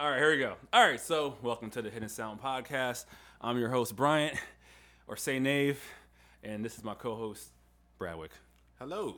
[0.00, 0.54] All right, here we go.
[0.72, 3.04] All right, so welcome to the Hidden Sound Podcast.
[3.38, 4.34] I'm your host, Bryant,
[5.06, 5.78] or Say Nave,
[6.42, 7.50] and this is my co host,
[8.00, 8.30] Bradwick.
[8.78, 9.16] Hello.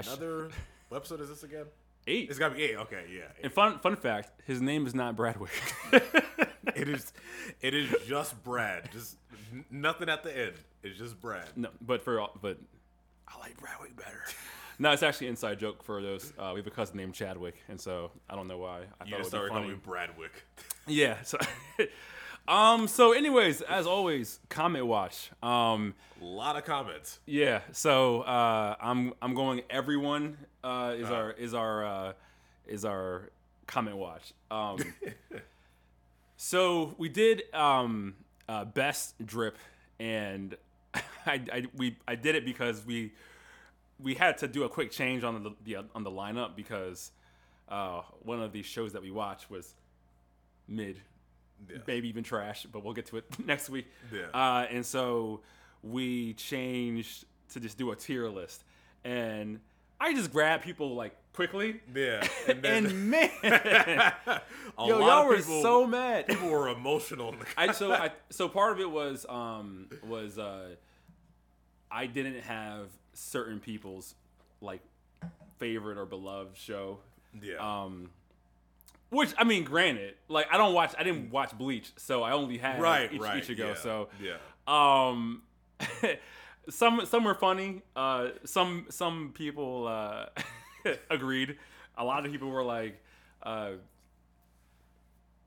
[0.00, 0.48] sh- Another.
[0.88, 1.66] what episode is this again?
[2.06, 2.30] Eight.
[2.30, 2.76] It's got to be eight.
[2.76, 3.24] Okay, yeah.
[3.42, 5.50] And fun fun fact, his name is not Bradwick.
[6.74, 7.12] it is.
[7.60, 8.90] It is just Brad.
[8.92, 9.16] Just
[9.52, 10.54] n- nothing at the end.
[10.82, 11.44] It's just Brad.
[11.56, 12.58] no, but for all- but
[13.28, 14.22] I like Bradwick better.
[14.78, 16.32] No, it's actually an inside joke for those.
[16.38, 18.82] Uh, we have a cousin named Chadwick, and so I don't know why.
[19.00, 19.80] I You thought just it would started be calling.
[19.84, 20.32] Bradwick.
[20.86, 21.16] Yeah.
[21.22, 21.38] So,
[22.48, 22.88] um.
[22.88, 25.30] So, anyways, as always, comment watch.
[25.42, 25.94] Um.
[26.20, 27.18] A lot of comments.
[27.26, 29.62] Yeah, so uh, I'm I'm going.
[29.70, 32.12] Everyone uh, is our is our uh,
[32.66, 33.30] is our
[33.66, 34.32] comment watch.
[34.50, 34.78] Um,
[36.36, 38.14] so we did um,
[38.48, 39.56] uh, best drip,
[39.98, 40.56] and
[40.94, 41.00] I,
[41.52, 43.12] I we I did it because we
[43.98, 47.12] we had to do a quick change on the, the on the lineup because
[47.68, 49.74] uh, one of these shows that we watched was
[50.68, 51.00] mid
[51.70, 51.78] Yeah.
[51.86, 53.86] maybe even trash, but we'll get to it next week.
[54.12, 54.26] Yeah.
[54.34, 55.40] Uh, and so
[55.82, 58.64] we changed to just do a tier list,
[59.04, 59.60] and
[60.00, 62.26] I just grabbed people like quickly, Yeah.
[62.48, 63.30] And, then, and man,
[64.78, 66.26] yo, y'all were people, so mad.
[66.26, 67.34] People were emotional.
[67.56, 70.74] I so I so part of it was um was uh
[71.90, 74.14] I didn't have certain people's
[74.60, 74.80] like
[75.58, 76.98] favorite or beloved show.
[77.40, 77.56] yeah.
[77.60, 78.10] Um
[79.10, 82.58] which I mean granted, like I don't watch I didn't watch Bleach, so I only
[82.58, 83.12] had right.
[83.12, 83.42] each, right.
[83.42, 83.68] each ago.
[83.68, 84.36] yeah, So Yeah.
[84.66, 85.42] um
[86.70, 87.82] some some were funny.
[87.94, 90.26] Uh some some people uh
[91.10, 91.56] agreed.
[91.96, 93.00] A lot of people were like
[93.42, 93.72] uh,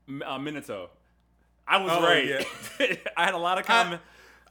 [0.08, 0.88] uh Minato.
[1.68, 2.26] I was Oh, right.
[2.26, 2.96] yeah.
[3.16, 4.02] I had a lot of comments.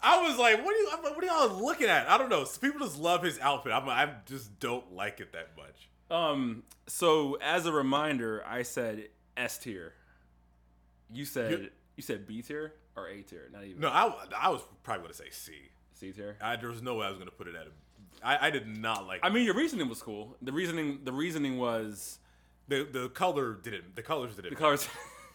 [0.01, 0.89] I was like, what are you?
[0.93, 2.09] I'm like, What are y'all looking at?
[2.09, 2.45] I don't know.
[2.61, 3.71] People just love his outfit.
[3.73, 3.87] I'm.
[3.89, 5.89] I just don't like it that much.
[6.09, 9.93] Um, so as a reminder, I said S tier.
[11.11, 14.49] You said You- you said B tier or A tier, not even No, I, I
[14.49, 15.51] was probably gonna say C.
[15.93, 16.37] C tier.
[16.41, 17.71] I, there was no way I was gonna put it at a.
[18.25, 19.19] I, I did not like.
[19.23, 20.37] I mean, your reasoning was cool.
[20.41, 22.19] The reasoning, the reasoning was
[22.69, 23.95] the the color didn't.
[23.97, 24.51] The colors didn't.
[24.51, 24.87] the colors.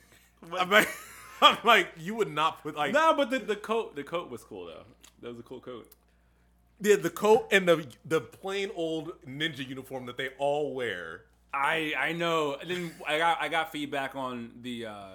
[0.58, 0.88] I'm like,
[1.42, 4.42] I'm like, you would not put like no, but the, the coat, the coat was
[4.44, 4.84] cool though.
[5.22, 5.90] That was a cool coat.
[6.80, 11.22] the the coat and the the plain old ninja uniform that they all wear.
[11.52, 12.54] I I know.
[12.60, 15.08] And then I got I got feedback on the uh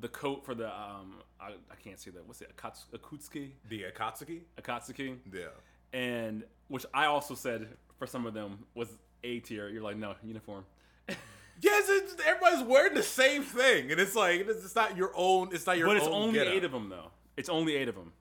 [0.00, 2.26] the coat for the um I, I can't say that.
[2.26, 2.52] What's it?
[2.56, 3.50] Akats- Akutsuki?
[3.68, 4.40] The Akatsuki.
[4.60, 5.16] Akatsuki?
[5.32, 5.46] Yeah.
[5.92, 8.88] And which I also said for some of them was
[9.24, 9.68] A tier.
[9.68, 10.64] You're like, no, uniform.
[11.60, 15.50] Yes, it's, everybody's wearing the same thing, and it's like it's, it's not your own.
[15.52, 15.96] It's not your own.
[15.96, 17.10] But it's only eight of them though.
[17.36, 18.12] It's only eight of them.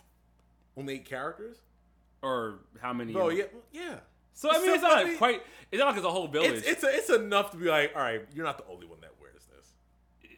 [0.75, 1.57] Only eight characters.
[2.21, 3.15] Or how many?
[3.15, 3.97] Oh yeah, yeah.
[4.33, 5.41] So I mean, So, it's not I mean, quite.
[5.71, 6.51] It's not like it's a whole village.
[6.51, 8.99] It's it's, a, it's enough to be like, all right, you're not the only one
[9.01, 9.47] that wears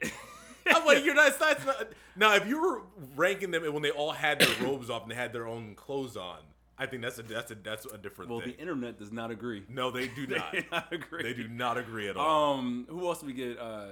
[0.02, 0.12] this.
[0.68, 1.88] I'm like, you're not, it's not, it's not.
[2.16, 2.82] Now, if you were
[3.16, 6.16] ranking them when they all had their robes off and they had their own clothes
[6.16, 6.40] on,
[6.80, 8.38] I think that's a that's a that's a different thing.
[8.38, 8.54] well, thing.
[8.56, 9.64] the internet does not agree.
[9.70, 10.52] no, they do not.
[10.54, 11.24] do not agree.
[11.24, 12.56] they do not agree at all.
[12.56, 13.60] Um, who else did we get?
[13.60, 13.88] Uh,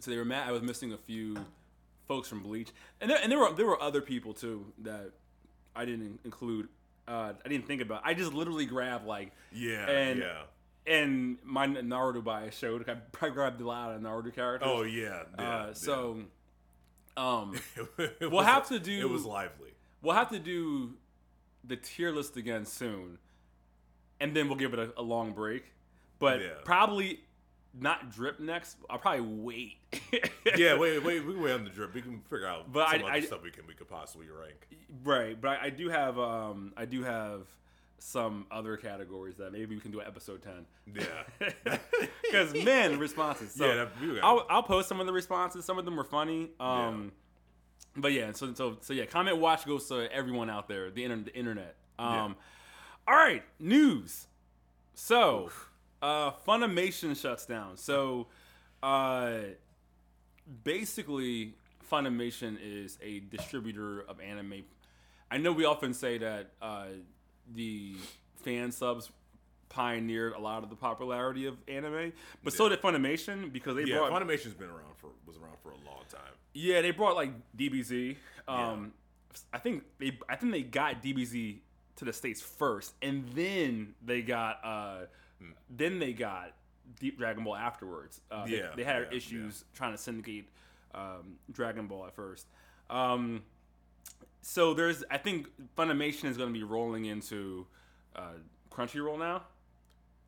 [0.00, 0.48] so they were mad.
[0.48, 1.36] I was missing a few
[2.08, 5.10] folks from Bleach, and there, and there were there were other people too that
[5.76, 6.68] I didn't include.
[7.06, 8.02] Uh, I didn't think about.
[8.04, 10.42] I just literally grabbed like yeah, and- yeah.
[10.86, 12.88] and my Naruto bias showed.
[12.88, 14.68] I probably grabbed a lot of Naruto characters.
[14.70, 15.24] Oh yeah.
[15.38, 15.72] yeah uh, yeah.
[15.72, 16.20] so
[17.16, 17.54] um,
[18.20, 19.72] we'll have to do- It was lively.
[20.02, 20.94] we'll have to do
[21.64, 23.18] the tier list again soon,
[24.20, 25.64] and then we'll give it a, a long break.
[26.18, 26.48] But Yeah.
[26.64, 27.20] probably
[27.78, 28.76] not drip next.
[28.88, 29.76] I'll probably wait.
[30.56, 31.24] Yeah, wait, wait.
[31.24, 31.94] We can wait on the drip.
[31.94, 34.26] We can figure out But some I- other I- stuff we can we could possibly
[34.28, 34.66] rank.
[35.04, 35.40] right.
[35.40, 37.42] But I, I do have um I do have
[37.98, 40.66] some other categories that maybe we can do episode ten.
[40.92, 41.76] Yeah.
[42.22, 43.52] Because man, the responses.
[43.52, 45.64] So Yeah, that- I'll, I'll post some of the responses.
[45.64, 46.50] Some of them were funny.
[46.58, 47.12] Um,
[47.96, 48.32] but yeah.
[48.32, 49.06] So so so yeah.
[49.06, 50.90] Comment watch goes to everyone out there.
[50.90, 51.26] The internet.
[51.26, 51.76] The internet.
[51.98, 52.36] Um,
[53.06, 53.42] all right.
[53.58, 54.26] News.
[54.94, 55.50] So,
[56.02, 57.76] uh, Funimation shuts down.
[57.76, 58.26] So,
[58.82, 59.38] uh,
[60.62, 61.54] basically,
[61.90, 64.62] Funimation is a distributor of anime.
[65.30, 66.86] I know we often say that uh,
[67.52, 67.94] the
[68.42, 69.10] fan subs
[69.70, 72.12] pioneered a lot of the popularity of anime,
[72.44, 75.70] but so did Funimation because they yeah, brought Funimation's been around for was around for
[75.70, 76.34] a long time.
[76.52, 78.16] yeah they brought like DBZ.
[78.46, 78.92] Um,
[79.54, 81.58] I think they I think they got DBZ
[81.96, 85.06] to the states first, and then they got uh,
[85.70, 86.52] then they got
[86.98, 88.20] Deep Dragon Ball afterwards.
[88.30, 90.48] Uh, they- Yeah, they, had yeah, issues trying to syndicate
[90.94, 92.46] um, Dragon Ball at first.
[92.88, 93.42] Um,
[94.42, 97.66] so there's I think Funimation is going to be rolling into
[98.16, 98.32] uh,
[98.70, 99.42] Crunchyroll now.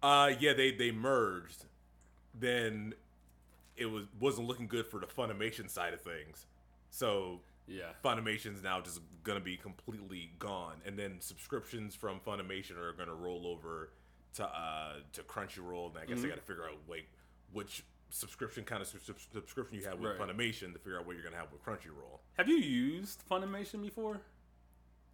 [0.03, 1.65] Uh, yeah, they they merged.
[2.39, 2.95] Then
[3.77, 6.47] it was wasn't looking good for the Funimation side of things.
[6.91, 7.93] So Yeah.
[8.05, 13.47] Funimation's now just gonna be completely gone, and then subscriptions from Funimation are gonna roll
[13.47, 13.91] over
[14.35, 17.07] to uh to Crunchyroll, and I guess they got to figure out like
[17.53, 20.29] which subscription kind of sub- sub- subscription you have with Right.
[20.29, 22.19] Funimation to figure out what you're gonna have with Crunchyroll.
[22.35, 24.21] Have you used Funimation before?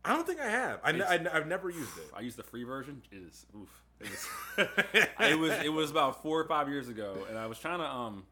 [0.04, 0.80] I don't think I have.
[0.82, 0.90] I
[1.32, 2.08] I've never used it.
[2.14, 3.02] I used the free version.
[3.10, 3.82] It is oof.
[4.00, 4.28] It was,
[5.20, 7.86] it was it was about four or five years ago, and I was trying to
[7.86, 8.24] um.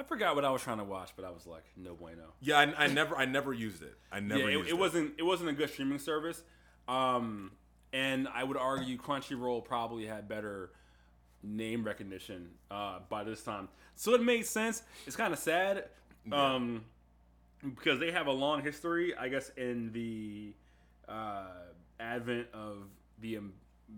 [0.00, 2.22] I forgot what I was trying to watch, but I was like, no bueno.
[2.40, 3.96] Yeah, I, I never, I never used it.
[4.12, 6.42] I never yeah, it, used it wasn't it wasn't a good streaming service.
[6.86, 7.50] Um,
[7.92, 10.70] and I would argue Crunchyroll probably had better
[11.42, 14.82] name recognition uh, by this time, so it made sense.
[15.06, 15.84] It's kind of sad,
[16.32, 16.84] um,
[17.62, 20.52] because they have a long history, I guess, in the
[21.08, 21.48] uh,
[21.98, 22.78] advent of
[23.20, 23.36] the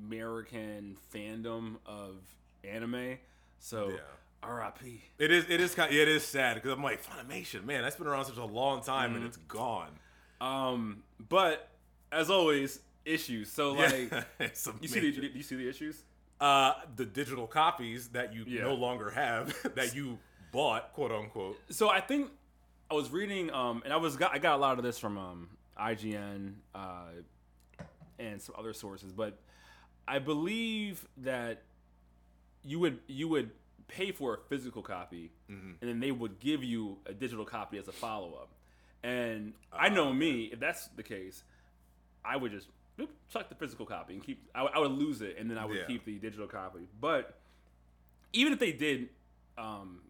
[0.04, 2.16] American fandom of
[2.64, 3.18] anime.
[3.58, 3.98] So, Yeah.
[4.42, 5.02] R.I.P.
[5.18, 8.06] It is, it is kind, it is sad because I'm like Funimation, man, that's been
[8.06, 9.90] around such a long time and it's gone.
[10.40, 11.68] Um, but
[12.10, 13.50] as always, issues.
[13.50, 14.10] So like.
[14.40, 14.48] Yeah,
[14.80, 16.02] You see, the, you see the issues?
[16.40, 18.62] uh, the digital copies that you Yeah.
[18.62, 20.18] no longer have that you
[20.52, 21.58] bought, quote unquote.
[21.68, 22.30] So I think
[22.90, 25.18] I was reading, um, and I was got I got a lot of this from
[25.18, 25.48] um,
[25.78, 27.08] IGN uh,
[28.18, 29.38] and some other sources, but
[30.10, 31.62] I believe that
[32.64, 33.50] you would you would
[33.86, 37.86] pay for a physical copy, and then they would give you a digital copy as
[37.88, 38.48] a follow up.
[39.02, 41.42] And I know me, if that's the case,
[42.24, 42.66] I would just
[43.32, 44.42] chuck the physical copy and keep.
[44.54, 45.86] I, would- I would lose it, and then I would Yeah.
[45.86, 46.80] keep the digital copy.
[47.00, 47.38] But
[48.32, 49.08] even if they did,
[49.56, 50.00] um,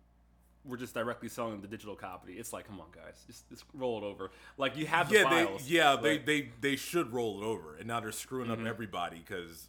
[0.65, 2.33] we're just directly selling the digital copy.
[2.35, 4.31] It's like, come on, guys, just, just roll it over.
[4.59, 5.67] Like you have the Yeah, files.
[5.69, 8.63] they, yeah, they, they, they should roll it over, and now they're screwing Mm-hmm.
[8.67, 9.69] up everybody because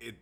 [0.00, 0.16] it.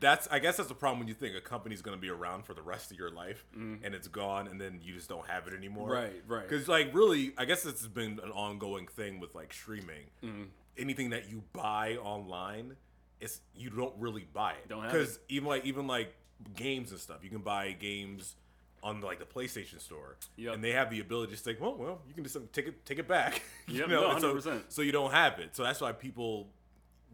[0.00, 2.44] That's I guess that's the problem when you think a company's going to be around
[2.44, 5.46] for the rest of your life and it's gone, and then you just don't have
[5.46, 5.88] it anymore.
[5.90, 6.48] Right, right.
[6.48, 10.06] Because like really, I guess it's been an ongoing thing with like streaming.
[10.24, 10.42] Mm-hmm.
[10.76, 12.74] Anything that you buy online,
[13.20, 14.68] it's you don't really buy it.
[14.68, 16.12] Don't have because even like even like
[16.56, 18.34] games and stuff, you can buy games
[18.82, 20.54] on like the PlayStation Store, Yep.
[20.54, 22.84] and they have the ability to just like, well, well, you can just take it
[22.84, 23.40] take it back.
[23.68, 24.64] you Yep, know, no, 100%.
[24.68, 25.54] so you don't have it.
[25.54, 26.48] So that's why people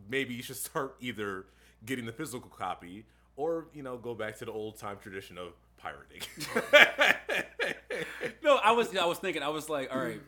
[0.08, 1.44] maybe you should start either
[1.86, 3.04] getting the physical copy
[3.36, 6.22] or you know go back to the old time tradition of pirating.
[8.42, 10.20] No, I was I was thinking I was like, all right,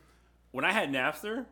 [0.52, 1.46] when I had Napster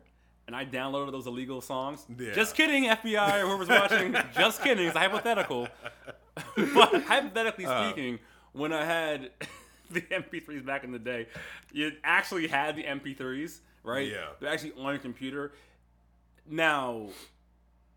[0.47, 2.05] and I downloaded those illegal songs.
[2.17, 2.31] Yeah.
[2.33, 4.15] Just kidding, FBI or whoever's watching.
[4.33, 4.87] just kidding.
[4.87, 5.67] It's hypothetical.
[6.55, 7.89] but hypothetically Uh.
[7.91, 8.19] speaking,
[8.53, 9.31] when I had
[9.91, 11.27] the MP3s back in the day,
[11.73, 14.07] you actually had the MP3s, right?
[14.09, 14.27] Yeah.
[14.39, 15.51] They're actually on your computer.
[16.47, 17.07] Now,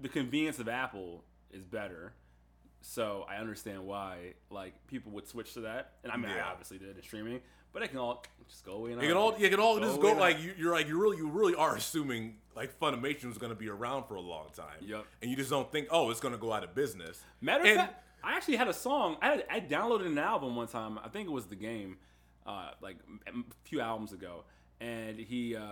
[0.01, 1.23] the convenience of Apple
[1.57, 2.13] is better.
[2.83, 6.47] So I understand why like people would switch to that, and I mean Yeah.
[6.47, 7.41] I obviously did in streaming,
[7.73, 8.93] but it can all just go away.
[8.93, 10.13] And You can all you can all just go.
[10.13, 13.69] Like you're like you really you really are assuming like Funimation is going to be
[13.69, 14.79] around for a long time.
[14.83, 15.05] Yep.
[15.23, 17.21] And you just don't think oh it's going to go out of business.
[17.41, 19.17] Matter of And- fact, I actually had a song.
[19.23, 20.99] I, had, I downloaded an album one time.
[21.05, 21.97] I think it was the game,
[22.45, 22.97] uh, like
[23.29, 23.31] a
[23.65, 24.43] few albums ago.
[24.81, 25.63] And he uh,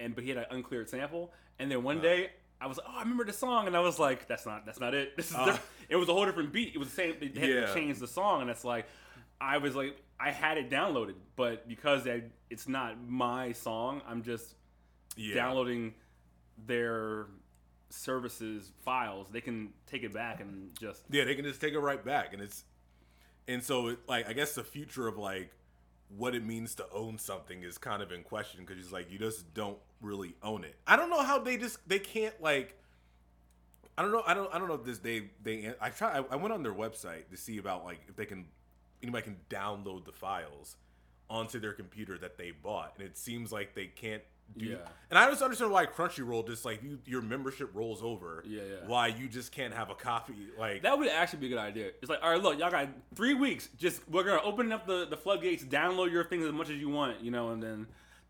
[0.00, 1.32] and but he had an uncleared sample.
[1.58, 2.30] And then one day
[2.62, 4.78] I was like, oh, I remember the song, and I was like, that's not that's
[4.80, 5.16] not it.
[5.16, 5.58] This is Uh.
[5.88, 6.74] it was a whole different beat.
[6.74, 7.16] It was the same.
[7.20, 7.66] They had Yeah.
[7.66, 8.86] to change the song, and it's like.
[9.44, 14.22] I was like, I had it downloaded, but because I, it's not my song, I'm
[14.22, 14.54] just
[15.16, 15.34] Yeah.
[15.34, 15.94] downloading
[16.64, 17.26] their
[17.90, 19.28] services files.
[19.30, 22.32] They can take it back and just Yeah, they can just take it right back,
[22.32, 22.64] and it's
[23.48, 25.50] and so it, like I guess the future of like
[26.16, 29.18] what it means to own something is kind of in question because it's like you
[29.18, 30.74] just don't really own it.
[30.86, 32.78] I don't know how they just they can't like.
[33.96, 34.22] I don't know.
[34.26, 34.52] I don't.
[34.54, 35.72] I don't know if this they they.
[35.80, 36.18] I try.
[36.18, 38.46] I, I went on their website to see about like if they can
[39.02, 40.76] anybody can download the files
[41.28, 44.22] onto their computer that they bought, and it seems like they can't
[44.56, 44.66] do.
[44.66, 44.76] Yeah.
[45.10, 48.42] And I just understand why Crunchyroll just like you, your membership rolls over.
[48.46, 48.76] Yeah, yeah.
[48.86, 51.90] Why you just can't have a copy like That would actually be a good idea.
[52.00, 53.68] It's like, all right, look, y'all got three weeks.
[53.78, 56.88] Just we're gonna open up the, the floodgates, download your things as much as you
[56.88, 57.86] want, you know, and then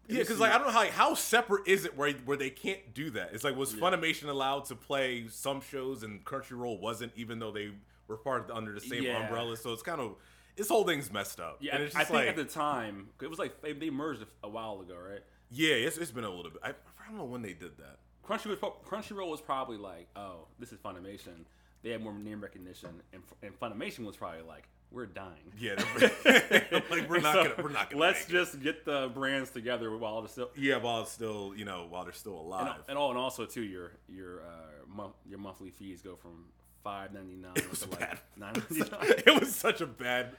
[0.09, 2.92] Yeah, because like I don't know how how separate is it where where they can't
[2.94, 3.30] do that.
[3.32, 3.80] It's like was Yeah.
[3.80, 7.71] Funimation allowed to play some shows and Crunchyroll wasn't, even though they
[8.09, 9.23] were part of the, under the same Yeah.
[9.23, 9.56] umbrella.
[9.56, 10.16] So it's kind of
[10.56, 11.59] this whole thing's messed up.
[11.61, 14.23] yeah, and it's I think like at the time it was like they, they merged
[14.23, 15.23] a, a while ago, right?
[15.50, 16.61] yeah, it's, it's been a little bit.
[16.64, 17.99] I, I don't know when they did that.
[18.26, 21.44] Crunchy was Crunchyroll was probably like, oh, this is Funimation.
[21.82, 25.53] They had more name recognition, and, and Funimation was probably like, we're dying.
[25.59, 25.75] Yeah,
[26.91, 28.03] like we're not so, gonna we're not gonna.
[28.03, 28.33] Let's make it.
[28.33, 30.51] just get the brands together while it's still.
[30.57, 32.83] yeah, while it's still you know while they're still alive.
[32.89, 36.45] and, oh, and also too, your your uh, month, your monthly fees go from
[36.83, 37.53] five ninety nine.
[37.57, 38.19] It was like bad.
[38.37, 40.33] nine It was such- it was such a bad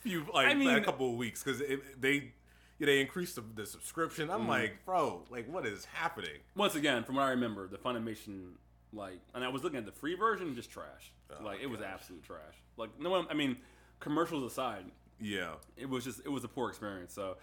[0.00, 1.62] few like I mean- a couple of weeks because
[1.98, 2.32] they
[2.78, 4.28] yeah, they increased the, the subscription.
[4.28, 4.42] Mm-hmm.
[4.42, 6.38] I'm like, bro, like what is happening?
[6.54, 8.52] Once again, from what I remember, the Funimation
[8.92, 11.12] like, and I was looking at the free version, just trash.
[11.30, 12.54] Oh, like it was absolute trash.
[12.76, 13.26] Like no one.
[13.30, 13.56] I mean,
[14.00, 14.84] commercials aside,
[15.20, 17.12] Yeah, it was just it was a poor experience.
[17.12, 17.36] So,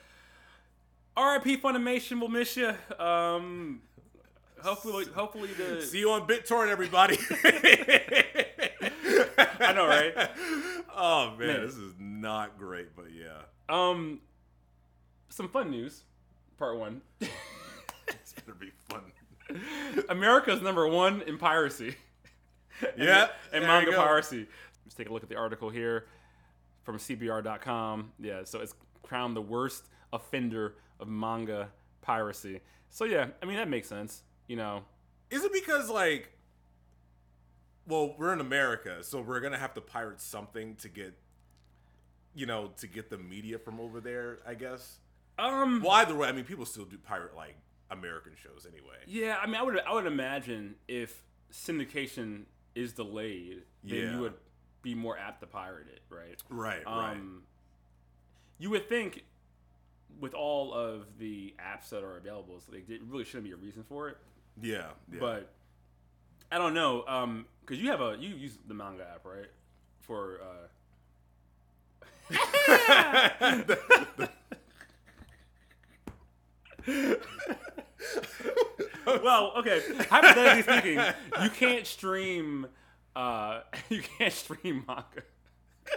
[1.18, 1.58] R.I.P.
[1.58, 2.74] Funimation, we'll miss you.
[3.00, 3.82] Um,
[4.62, 7.18] hopefully, hopefully the see you on BitTorrent, everybody.
[9.60, 10.14] I know, right?
[10.96, 11.62] Oh man, Man.
[11.66, 14.20] this is not great, but yeah, um
[15.30, 16.04] some fun news.
[16.58, 17.02] Part one.
[17.20, 19.02] it's gonna be fun.
[20.10, 21.96] America's number one in piracy.
[22.98, 24.48] Yeah, and there manga piracy.
[24.86, 26.06] Let's take a look at the article here
[26.86, 28.14] from CBR.com.
[28.20, 28.74] Yeah, so it's
[29.04, 31.70] crowned the worst offender of manga
[32.02, 32.62] piracy.
[32.90, 34.24] So yeah, I mean that makes sense.
[34.48, 34.84] You know,
[35.30, 36.32] Is it because like,
[37.88, 41.14] well, we're in America, so we're gonna have to pirate something to get,
[42.34, 44.40] you know, to get the media from over there?
[44.48, 45.00] I guess.
[45.38, 47.56] um, Well, either way, I mean, people still do pirate like
[47.92, 48.98] American shows anyway.
[49.08, 52.44] yeah, I mean, I would I would imagine if syndication
[52.76, 54.12] is delayed, then Yeah.
[54.16, 54.34] you would
[54.86, 56.42] be more apt to pirate it, right?
[56.50, 57.12] Right, right.
[57.14, 57.42] Um,
[58.60, 59.26] you would think
[60.22, 63.58] with all of the apps that are available, so like, there really shouldn't be a
[63.58, 64.18] reason for it.
[64.62, 65.20] Yeah, yeah.
[65.20, 65.50] But
[66.52, 69.50] I don't know, um, because you have a you use the manga app, right?
[70.02, 70.68] For uh,
[79.24, 79.82] well, okay.
[80.10, 81.00] Hypothetically speaking,
[81.42, 82.68] you can't stream.
[83.16, 85.24] Uh, you can't stream manga.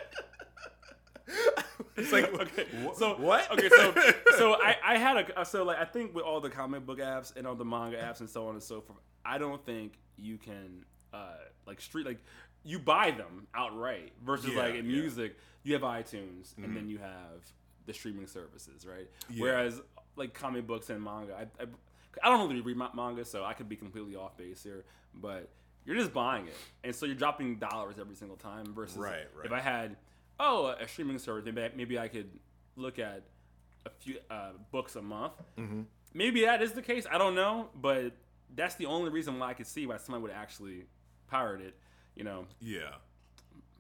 [1.97, 3.51] it's like okay, wh- so what?
[3.53, 3.95] Okay, so
[4.39, 7.37] so I I had a so like I think with all the comic book apps
[7.37, 10.39] and all the manga apps and so on and so forth, I don't think you
[10.39, 11.35] can uh
[11.67, 12.19] like street like
[12.65, 15.01] you buy them outright versus Yeah, like in yeah.
[15.01, 17.43] music you have iTunes and then you have
[17.87, 19.09] the streaming services, right?
[19.29, 19.43] Yeah.
[19.43, 19.81] Whereas
[20.17, 21.67] like comic books and manga, I, I
[22.23, 24.85] I don't really read manga, so I could be completely off base here,
[25.15, 25.51] but
[25.89, 26.55] you're just buying it,
[26.85, 28.73] and so you're dropping dollars every single time.
[28.75, 29.47] Versus Right, right.
[29.47, 29.97] if I had
[30.39, 32.29] oh a streaming service, maybe I, maybe I could
[32.77, 33.23] look at
[33.87, 35.33] a few uh, books a month.
[35.59, 35.83] Mm-hmm.
[36.15, 37.07] Maybe that is the case.
[37.11, 38.13] I don't know, but
[38.55, 40.85] that's the only reason why I could see why someone would actually
[41.31, 41.75] pirate it.
[42.15, 42.95] You know, yeah.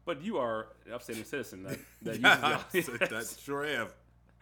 [0.05, 3.89] but you are an upstanding citizen that that Yeah, uses the that sure am.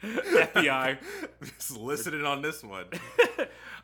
[0.02, 0.98] FBI.
[1.58, 2.84] Just listening on this one.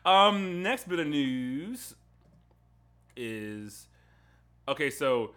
[0.05, 1.95] Um, next bit of news
[3.15, 3.87] is
[4.67, 4.89] okay.
[4.89, 5.31] So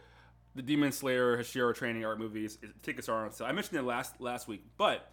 [0.54, 3.46] the Demon Slayer Hashira training art movies tickets are on sale.
[3.46, 5.10] I mentioned it last last week, but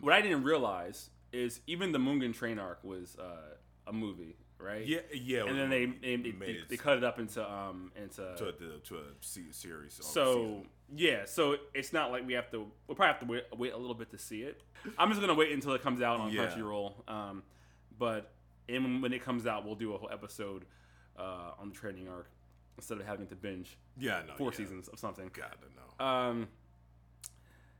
[0.00, 4.86] what I didn't realize is even the Mugen train arc was uh, a movie, right?
[4.86, 5.44] Yeah, yeah.
[5.44, 8.48] And then they they, they, they, it they cut it up into um into to
[8.48, 9.98] a, to a se- series.
[10.00, 10.66] so season.
[10.96, 12.66] yeah, so it's not like we have to.
[12.86, 14.62] We'll probably have to wait, wait a little bit to see it.
[14.96, 16.46] I'm just gonna wait until it comes out on Yeah.
[16.46, 17.10] Crunchyroll.
[17.10, 17.42] Um,
[17.98, 18.32] but
[18.68, 20.64] and when it comes out, we'll do a whole episode
[21.18, 22.28] uh, on the training arc
[22.76, 24.58] instead of having to binge yeah, no, four yeah.
[24.58, 25.30] seasons of something.
[25.32, 25.54] God,
[26.00, 26.06] I know.
[26.06, 26.48] Um,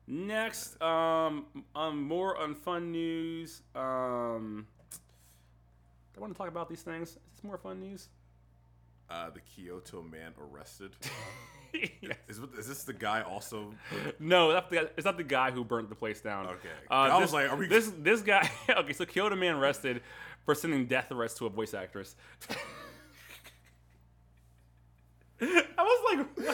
[0.07, 3.63] next, um, on more on fun news.
[3.75, 4.67] Um,
[6.17, 7.09] I want to talk about these things?
[7.11, 8.09] Is this more fun news?
[9.11, 10.93] Uh, the Kyoto man arrested.
[12.01, 12.17] Yes.
[12.29, 13.75] Is, is this the guy also?
[14.21, 16.47] No, that's the, it's not the guy who burnt the place down.
[16.47, 16.69] Okay.
[16.91, 18.49] Uh, I this, was like, are we- this this guy?
[18.69, 20.03] Okay, so Kyoto Man arrested
[20.45, 22.15] for sending death threats to a voice actress.
[25.79, 26.47] I was like,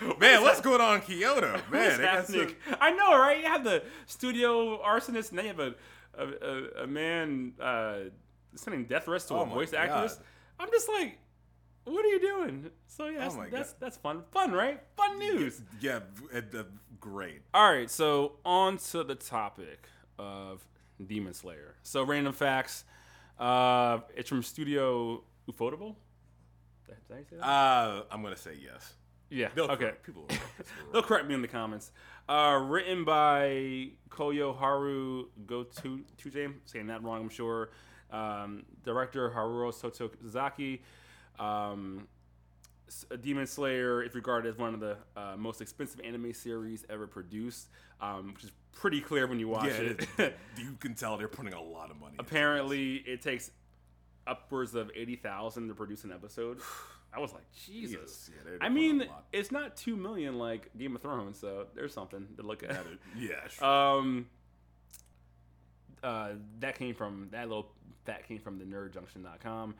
[0.00, 0.18] what?
[0.20, 1.60] Man, what's going on in Kyoto?
[1.70, 3.38] Man, got some- I know, right?
[3.40, 5.74] You have the studio arsonist, and then you have a
[6.16, 7.94] a, a, a man uh,
[8.54, 10.14] sending death threats to Oh a voice actress.
[10.14, 10.24] God.
[10.60, 11.18] I'm just like,
[11.84, 12.70] what are you doing?
[12.86, 14.80] So yeah, that's Oh that's, that's fun, fun, right?
[14.96, 15.60] Fun news.
[15.80, 16.00] Yeah,
[16.32, 16.62] uh, uh,
[17.00, 17.42] great.
[17.52, 20.64] All right, so on to the topic of
[21.04, 21.74] Demon Slayer.
[21.82, 22.84] So random facts.
[23.38, 25.96] Uh, it's from Studio Ufotable.
[26.86, 27.44] Did I say that?
[27.46, 28.94] Uh, I'm gonna say yes.
[29.30, 29.48] yeah.
[29.54, 29.76] They'll okay.
[29.76, 31.92] correct- People will correct us They'll correct me in the comments.
[32.28, 37.70] Uh, written by Koyo Haru Goto Tuje, saying that wrong, I'm sure.
[38.10, 40.80] Um, director Haruo Sotozaki.
[41.42, 42.06] Um,
[43.22, 47.68] Demon Slayer is regarded as one of the uh, most expensive anime series ever produced,
[48.00, 50.08] um, which is pretty clear when you watch Yeah, it.
[50.18, 52.14] it- you can tell they're putting a lot of money.
[52.18, 53.50] Apparently, it takes
[54.26, 56.58] upwards of eighty thousand to produce an episode.
[57.16, 58.28] I was like, Jesus.
[58.44, 62.42] Yeah, I mean, it's not two million like Game of Thrones, so there's something to
[62.42, 62.84] look at.
[63.16, 63.64] Yeah, sure.
[63.64, 64.26] Um,
[66.02, 67.70] uh, that came from that little
[68.06, 69.74] that came from the nerdjunction.com.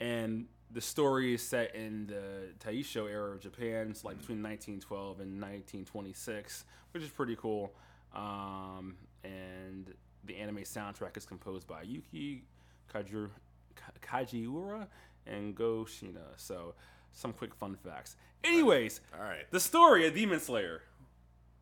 [0.00, 3.88] and the story is set in the Taisho era of Japan.
[3.90, 7.74] It's like between 1912 and 1926, which is pretty cool.
[8.14, 9.92] Um, and
[10.24, 12.44] the anime soundtrack is composed by Yuki
[12.92, 13.28] Kaju,
[14.00, 14.86] Kajiura
[15.26, 16.24] and Go Shina.
[16.36, 16.74] So,
[17.12, 18.16] some quick fun facts.
[18.44, 19.50] Anyways, All right.
[19.50, 20.82] the story of Demon Slayer.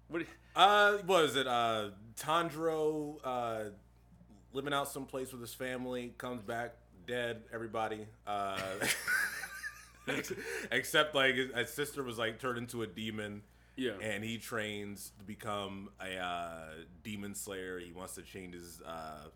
[0.08, 0.22] What?
[0.56, 1.46] Uh, what is it?
[1.46, 3.60] Uh, Tanjiro, uh,
[4.52, 6.74] living out someplace with his family, comes back
[7.06, 7.42] dead.
[7.52, 8.58] Everybody, uh,
[10.72, 13.42] except like his, his sister was like turned into a demon.
[13.76, 13.92] Yeah.
[14.02, 16.64] and he trains to become a uh,
[17.02, 17.78] demon slayer.
[17.78, 19.28] He wants to change his uh,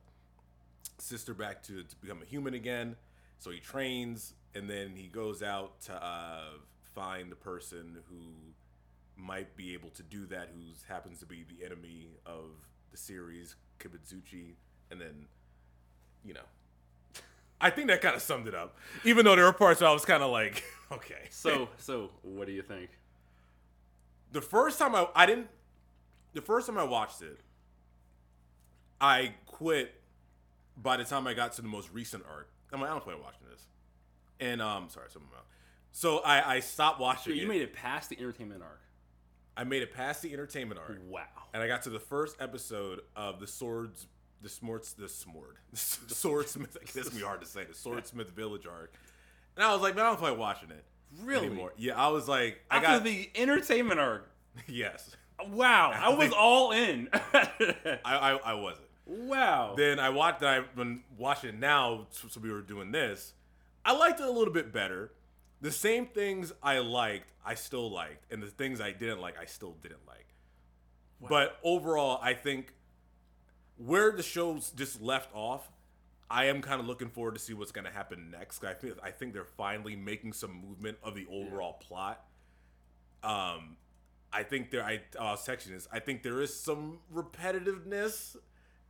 [0.98, 2.96] sister back to, to become a human again.
[3.38, 6.50] So he trains, and then he goes out to uh,
[6.94, 8.22] find the person who
[9.16, 12.50] might be able to do that, who happens to be the enemy of
[12.90, 14.54] the series, Kibutsuji,
[14.90, 15.26] and then,
[16.24, 16.40] you know.
[17.60, 18.76] I think that kind of summed it up.
[19.04, 21.28] Even though there were parts where I was kind of like, okay.
[21.30, 22.90] So, so what do you think?
[24.34, 25.48] the first time I I didn't
[26.34, 27.38] the first time I watched it,
[29.00, 29.94] I quit
[30.76, 32.48] by the time I got to the most recent arc.
[32.72, 33.66] I'm like, I don't plan on watching this.
[34.40, 35.46] And um sorry, something out.
[35.92, 37.48] So I, I stopped watching You it.
[37.48, 38.80] made it past the entertainment arc.
[39.56, 40.98] I made it past the entertainment arc.
[41.08, 41.22] Wow.
[41.52, 44.06] And I got to the first episode of the swords
[44.42, 45.56] the smorts the smord.
[46.08, 48.92] The swordsmith this is me hard to say, the swordsmith village arc.
[49.56, 50.84] And I was like, man, I don't feel like watching it.
[51.22, 51.46] Really?
[51.46, 51.72] Anymore.
[51.76, 54.28] Yeah, I was like I After got the entertainment arc.
[54.66, 55.14] yes.
[55.48, 57.08] Wow, I was all in.
[57.12, 58.86] I, I I wasn't.
[59.06, 59.74] Wow.
[59.76, 60.42] Then I watched.
[60.42, 63.34] I've been watching it now, so so we were doing this.
[63.84, 65.12] I liked it a little bit better.
[65.60, 69.46] The same things I liked, I still liked, and the things I didn't like, I
[69.46, 70.26] still didn't like.
[71.26, 72.74] But overall, I think
[73.76, 75.70] where the show's just left off,
[76.30, 78.64] I am kind of looking forward to see what's going to happen next.
[78.64, 82.24] I think I think they're finally making some movement of the overall plot.
[83.22, 83.76] Um,
[84.32, 84.82] I think there.
[84.82, 85.88] I, I was texting this.
[85.92, 88.36] I think there is some repetitiveness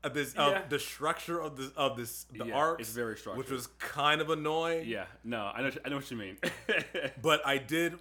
[0.04, 0.62] of this Yeah.
[0.62, 2.80] of the structure of this of this the Yeah, arcs.
[2.82, 4.86] it's very structured, which was kind of annoying.
[4.86, 5.06] yeah.
[5.25, 5.71] No, I know.
[5.84, 6.36] I know what you mean.
[7.23, 7.99] But I did.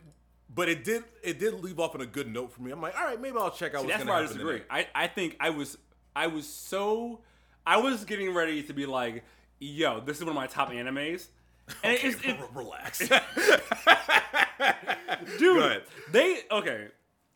[0.53, 1.03] But it did.
[1.23, 2.71] It did leave off on a good note for me.
[2.71, 4.61] I'm like, all right, maybe I'll check out See, what's that's going I disagree.
[4.69, 5.77] I, I think I was
[6.15, 7.21] I was so
[7.65, 9.23] I was getting ready to be like,
[9.59, 11.27] yo, this is one of my top animes.
[11.83, 12.99] And Okay, it's, it, relax.
[15.39, 16.87] dude, they okay.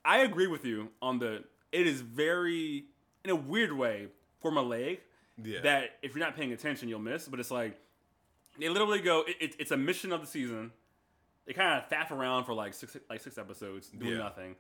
[0.05, 1.43] I agree with you on the.
[1.71, 2.85] It is very,
[3.25, 4.07] in a weird way,
[4.43, 4.99] formulaic.
[5.43, 5.59] Yeah.
[5.61, 7.27] That if you're not paying attention, you'll miss.
[7.27, 7.79] But it's like
[8.59, 9.23] they literally go.
[9.27, 10.71] It, it, it's a mission of the season.
[11.45, 14.17] They kind of faff around for like six like six episodes, doing Yeah.
[14.17, 14.55] nothing,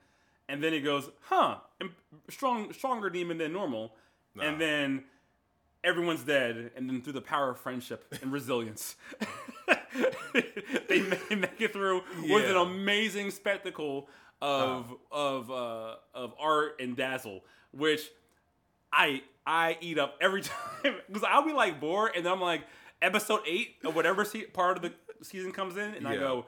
[0.47, 1.57] and then it goes, huh?
[2.29, 3.93] Strong, stronger demon than normal,
[4.35, 4.43] Nah.
[4.43, 5.03] and then
[5.83, 8.95] everyone's dead, and then through the power of friendship and resilience,
[10.87, 14.07] they make, make it through with an amazing spectacle
[14.41, 18.09] of of uh, of art and dazzle, which
[18.97, 20.41] I I eat up every
[20.83, 22.63] time because I'll be like bored, and then I'm like
[23.01, 26.45] episode eight or whatever se- part of the season comes in, and I go,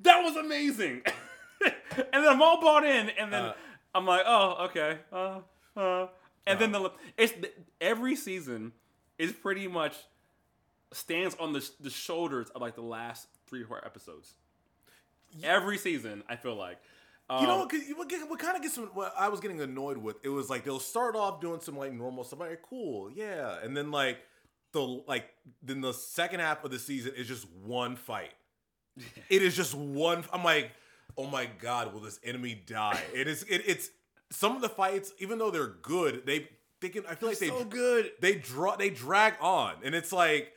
[0.00, 1.02] that was amazing,
[1.64, 1.72] and
[2.12, 3.54] then I'm all bought in, and then Uh.
[3.94, 5.38] I'm like, oh okay, uh,
[5.76, 6.08] uh.
[6.46, 7.32] and then the it's
[7.80, 8.72] every season
[9.18, 9.94] is pretty much
[10.92, 14.34] stands on the the shoulders of like the last three or four episodes.
[15.42, 16.78] Every season, I feel like.
[17.30, 17.70] You know Um, what?
[17.70, 20.16] 'cause What, what kind of gets some, what I was getting annoyed with?
[20.22, 23.74] It was like they'll start off doing some like normal stuff, like cool, yeah, and
[23.76, 24.18] then like
[24.72, 25.24] the like
[25.62, 28.32] then the second half of the season is just one fight.
[29.30, 30.22] it is just one.
[30.32, 30.70] I'm like,
[31.16, 33.00] oh my god, will this enemy die?
[33.14, 33.42] It is.
[33.44, 33.88] It, it's
[34.30, 36.48] some of the fights, even though they're good, they
[36.80, 37.06] they can.
[37.06, 38.12] I feel like they so good.
[38.20, 40.52] they draw they drag on and it's like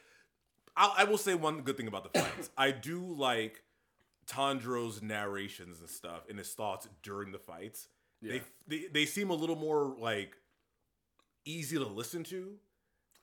[0.75, 3.61] I, I will say one good thing about the fights i do like
[4.29, 7.87] Tanjiro's narrations and stuff and his thoughts during the fights
[8.21, 8.39] Yeah.
[8.67, 10.35] they, they they seem a little more like
[11.45, 12.53] easy to listen to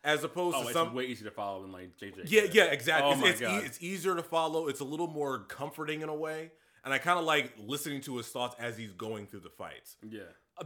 [0.03, 2.25] as opposed Oh, to it's some way easier to follow than like JJ.
[2.31, 2.55] yeah did.
[2.55, 3.65] yeah exactly Oh it's, my it's, e- God.
[3.65, 6.51] it's easier to follow it's a little more comforting in a way
[6.85, 9.97] and i kind of like listening to his thoughts as he's going through the fights
[10.09, 10.21] Yeah.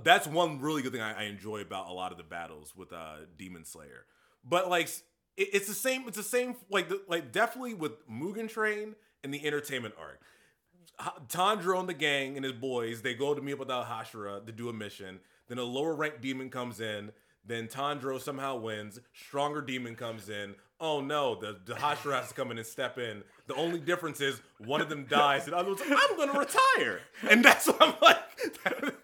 [0.04, 2.92] that's one really good thing I, I enjoy about a lot of the battles with
[2.92, 4.04] uh Demon Slayer.
[4.44, 4.88] But like
[5.36, 6.06] it, it's the same.
[6.08, 6.56] It's the same.
[6.70, 10.20] Like the, like definitely with Mugen Train and the entertainment arc.
[11.28, 14.44] Tanjiro and the gang and his boys they go to meet up with Al Hashira
[14.44, 15.20] to do a mission.
[15.48, 17.12] Then a lower ranked demon comes in.
[17.46, 18.98] Then Tanjiro somehow wins.
[19.14, 20.54] Stronger demon comes in.
[20.80, 23.22] Oh no, the, the Hashira has to come in and step in.
[23.46, 26.38] The only difference is one of them dies and the other one's like, I'm gonna
[26.38, 27.00] retire.
[27.30, 28.18] And that's what I'm like.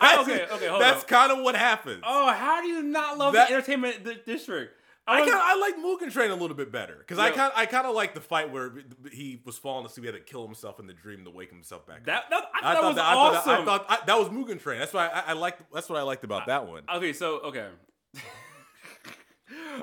[0.00, 2.02] that's, Okay, okay, hold That's kind of what happens.
[2.06, 4.74] Oh, how do you not love That- the entertainment di- district?
[5.08, 7.52] I was- kind of I like Mugen Train a little bit better because I kind
[7.54, 8.72] I kind of like the fight where
[9.12, 11.86] he was falling asleep, he had to kill himself in the dream to wake himself
[11.86, 11.98] back.
[11.98, 12.06] up.
[12.06, 13.62] That, that, I, I thought that was that, I thought that, awesome.
[13.62, 14.80] I thought I, that was Mugen Train.
[14.80, 15.62] That's why I, I liked.
[15.72, 16.82] That's what I liked about uh, that one.
[16.92, 17.68] okay, so okay,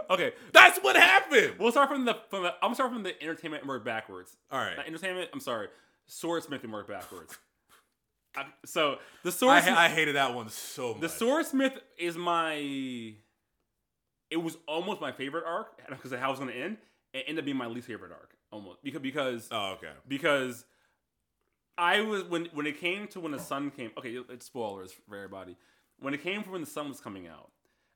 [0.09, 0.33] okay.
[0.51, 1.55] That's what happened.
[1.59, 2.49] We'll start from the from the.
[2.55, 4.35] I'm gonna start from the entertainment and work backwards.
[4.51, 4.75] All right.
[4.77, 5.29] Not entertainment.
[5.33, 5.67] I'm sorry.
[6.07, 7.37] Swordsmith and work backwards.
[8.35, 9.77] I, so the I, swordsmith.
[9.77, 11.01] I hated that one so much.
[11.01, 13.13] the swordsmith is my.
[14.33, 16.77] It was almost my favorite arc because of how it was gonna end.
[17.13, 19.91] It ended up being my least favorite arc almost because because Oh, okay.
[20.07, 20.65] because
[21.77, 23.91] I was when when it came to when the sun came.
[23.97, 25.55] Okay, it's spoilers for everybody.
[25.99, 27.49] When it came from when the sun was coming out,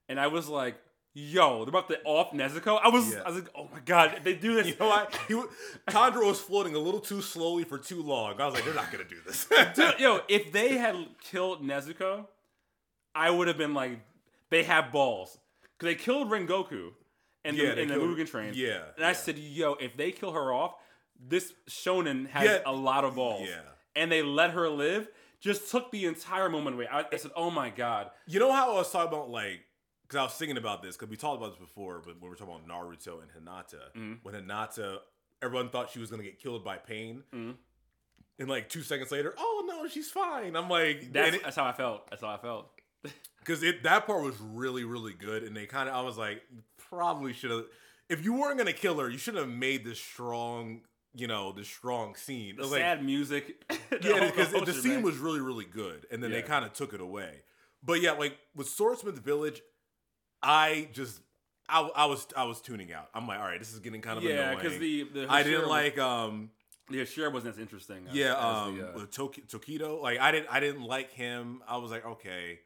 [0.09, 0.75] and I was like,
[1.13, 3.21] "Yo, they're about to off Nezuko." I was Yeah.
[3.25, 5.15] I was like, "Oh my god, if they do this." You know what?
[5.27, 8.39] He was floating a little too slowly for too long.
[8.39, 9.47] I was like, they're not gonna do this.
[9.75, 12.27] Dude, yo, if they had killed Nezuko,
[13.15, 13.99] I would have been like,
[14.49, 15.37] they have balls
[15.77, 16.91] because they killed Rengoku
[17.45, 18.53] in Yeah, the, in the killed- Mugen Train.
[18.55, 20.75] yeah, and I said, yo, if they kill her off,
[21.19, 22.59] this shonen has Yeah.
[22.65, 23.47] a lot of balls.
[23.49, 23.61] Yeah.
[23.95, 25.07] and they let her live.
[25.39, 26.87] Just took the entire moment away.
[26.87, 29.61] I, I said, "Oh my god!" You know how I was talking about like
[30.03, 32.29] because I was thinking about this because we talked about this before, but when we
[32.29, 34.13] were talking about Naruto and Hinata, Mm-hmm.
[34.23, 34.97] when Hinata,
[35.41, 37.55] everyone thought she was gonna get killed by pain, Mhm.
[38.39, 40.55] and like two seconds later, oh no, she's fine.
[40.55, 42.07] I'm like, That's, that's how I felt.
[42.09, 42.69] That's how I felt.
[43.39, 46.41] Because it that part was really really good, and they kind of I was like,
[46.89, 47.65] probably should have.
[48.09, 50.81] If you weren't gonna kill her, you should have made this strong,
[51.13, 52.55] you know, this strong scene.
[52.55, 53.63] The was like, sad music.
[54.01, 56.93] yeah, because whole the scene was really, really good, and then they kind of took
[56.93, 57.43] it away.
[57.83, 59.61] But yeah, like with Swordsmith Village,
[60.41, 61.21] I just
[61.69, 63.09] I, I was I was tuning out.
[63.13, 64.57] I'm like, all right, this is getting kind of yeah, annoying.
[64.57, 66.51] because the the I didn't Hashira- like um
[66.89, 68.07] the Hashira wasn't as interesting.
[68.09, 71.61] as- yeah as um the, uh, Toki- Tokito like I didn't I didn't like him.
[71.67, 72.59] I was like okay,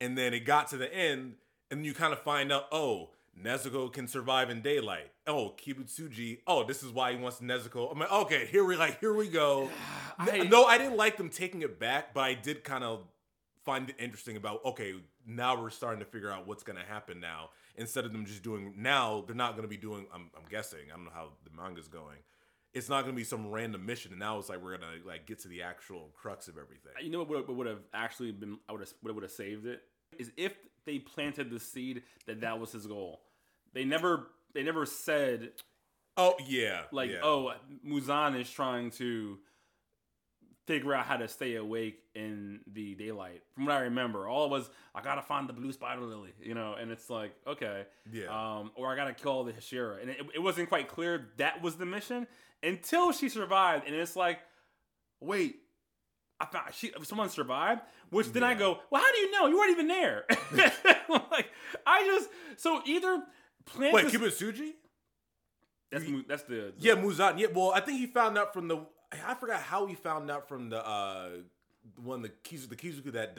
[0.00, 1.34] and then it got to the end,
[1.70, 3.10] and you kind of find out oh.
[3.38, 5.10] Nezuko can survive in daylight.
[5.26, 6.38] Oh, Kibutsuji.
[6.46, 7.92] Oh, this is why he wants Nezuko.
[7.92, 9.68] I'm like, okay, here we like, here we go.
[10.18, 13.02] I- no, I didn't like them taking it back, but I did kind of
[13.62, 14.94] find it interesting about okay,
[15.26, 17.50] now we're starting to figure out what's going to happen now.
[17.76, 20.06] Instead of them just doing now, they're not going to be doing.
[20.14, 20.80] I'm, I'm guessing.
[20.90, 22.18] I don't know how the manga's going.
[22.76, 25.24] It's not going to be some random mission, and now it's like we're gonna like
[25.26, 26.92] get to the actual crux of everything.
[27.02, 28.58] You know what would have actually been?
[28.68, 29.82] I would have would have saved it
[30.18, 30.52] is if
[30.84, 33.22] they planted the seed that that was his goal.
[33.72, 35.52] They never they never said
[36.18, 37.20] Oh yeah, like yeah.
[37.22, 37.52] oh
[37.86, 39.38] Muzan is trying to
[40.66, 43.42] figure out how to stay awake in the daylight.
[43.54, 46.54] From what I remember, all it was I gotta find the blue spider lily, you
[46.54, 48.26] know, and it's like okay, Yeah.
[48.58, 51.76] um, or I gotta kill the Hashira, and it, it wasn't quite clear that was
[51.76, 52.26] the mission
[52.66, 54.40] until she survived, and it's like
[55.20, 55.56] wait.
[56.38, 59.46] I found she someone survived, which then I go, well, how do you know?
[59.46, 60.26] You weren't even there.
[61.30, 61.48] like
[61.86, 62.28] I just
[62.60, 63.22] so either
[63.64, 64.72] plant Wait, this- Kibutsuji?
[65.90, 67.38] that's Mu- that's the, the Yeah, Muzan.
[67.38, 68.84] Yeah, well, I think he found out from the.
[69.26, 71.28] I forgot how he found out from the uh
[72.02, 73.38] one the Kizu the Kizuki that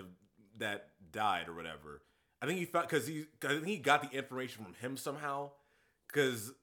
[0.57, 2.01] that died or whatever.
[2.41, 5.51] I think he found because he I think he got the information from him somehow.
[6.07, 6.53] Because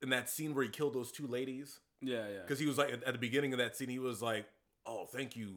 [0.00, 2.92] in that scene where he killed those two ladies, yeah yeah because he was like
[2.92, 4.46] at, the beginning of that scene, he was like,
[4.84, 5.54] "Oh, thank you."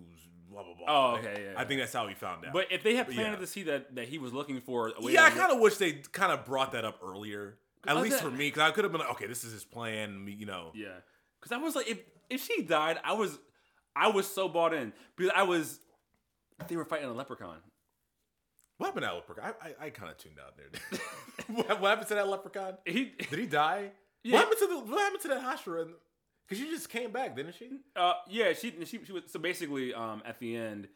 [0.49, 0.85] Blah blah blah.
[0.87, 1.67] Oh, okay, yeah, I yeah.
[1.67, 2.53] think that's how he found out.
[2.53, 3.35] But if they had planted yeah.
[3.35, 5.93] to see that that he was looking for, a yeah, I kind of wish they
[6.11, 7.57] kind of brought that up earlier.
[7.87, 9.63] At least was- for me, because I could have been like, "Okay, this is his
[9.63, 10.71] plan." You know.
[10.73, 10.87] yeah,
[11.39, 11.99] because I was like, if
[12.29, 13.37] if she died, I was
[13.95, 15.79] I was so bought in because I was
[16.67, 17.57] they were fighting a leprechaun.
[18.77, 19.53] What happened to that leprechaun?
[19.61, 20.99] I, I, I kind of tuned out there.
[21.47, 22.77] what, what happened to that leprechaun?
[22.85, 23.91] He, Did he die?
[24.21, 24.33] Yeah.
[24.33, 25.87] What happened to the What happened to that Hashira?
[26.49, 27.69] Because she just came back, didn't she?
[27.95, 30.87] uh, yeah, she she she was so basically um at the end,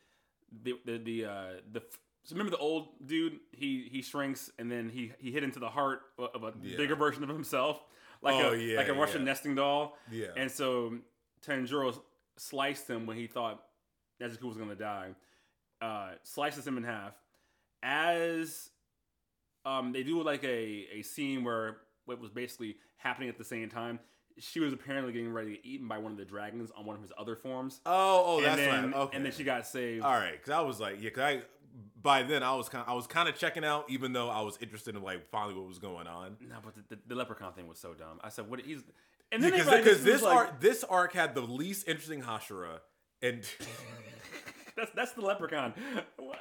[0.64, 1.84] the the the uh the.
[2.26, 3.40] So remember the old dude?
[3.52, 6.78] He he shrinks and then he he hit into the heart of a Yeah.
[6.78, 7.84] bigger version of himself,
[8.22, 9.26] like Oh, a yeah, like a Russian yeah.
[9.26, 9.98] nesting doll.
[10.10, 10.28] Yeah.
[10.38, 10.98] And so
[11.46, 12.00] Tanjiro
[12.38, 13.62] sliced him when he thought
[14.22, 15.10] Nezuko was gonna die.
[15.82, 17.14] Uh, slices him in half.
[17.82, 18.70] As
[19.66, 23.70] um, they do like a, a scene where what was basically happening at the same
[23.70, 24.00] time.
[24.40, 26.96] She was apparently getting ready to get eaten by one of the dragons on one
[26.96, 27.80] of his other forms.
[27.86, 28.96] oh, oh, and that's then, right.
[28.96, 29.16] Okay.
[29.18, 30.04] And then she got saved.
[30.04, 31.42] All right, because I was like, yeah, because I
[32.02, 34.58] by then I was kind I was kind of checking out, even though I was
[34.62, 36.38] interested in like finally what was going on.
[36.42, 38.20] No, but the, the, the leprechaun thing was so dumb.
[38.24, 38.84] I said, "What?" He's
[39.32, 42.80] and then Because everybody because this like- arc this arc had the least interesting Hashira,
[43.22, 43.44] and
[44.76, 45.74] that's that's the leprechaun.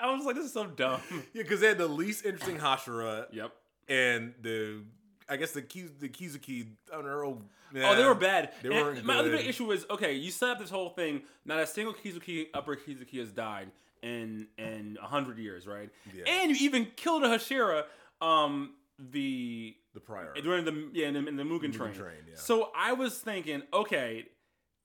[0.00, 3.26] I was like, "This is so dumb." yeah, because they had the least interesting Hashira,
[3.32, 3.52] yep.
[3.88, 4.82] and the
[5.28, 7.42] I guess the keys, the Kizuki I don't know.
[7.74, 8.52] Oh, they were bad.
[8.62, 10.14] They weren't My other big issue is okay.
[10.14, 11.22] You set up this whole thing.
[11.44, 13.70] Not a single Kizuki upper Kizuki has died
[14.02, 15.90] in in a hundred years, right?
[16.14, 16.24] Yeah.
[16.26, 17.84] And you even killed a Hashira.
[18.20, 20.32] Um, the The prior.
[20.42, 21.94] during the yeah in the, in the Mugen, Mugen train.
[21.94, 22.36] Train, yeah.
[22.36, 24.26] So I was thinking, okay,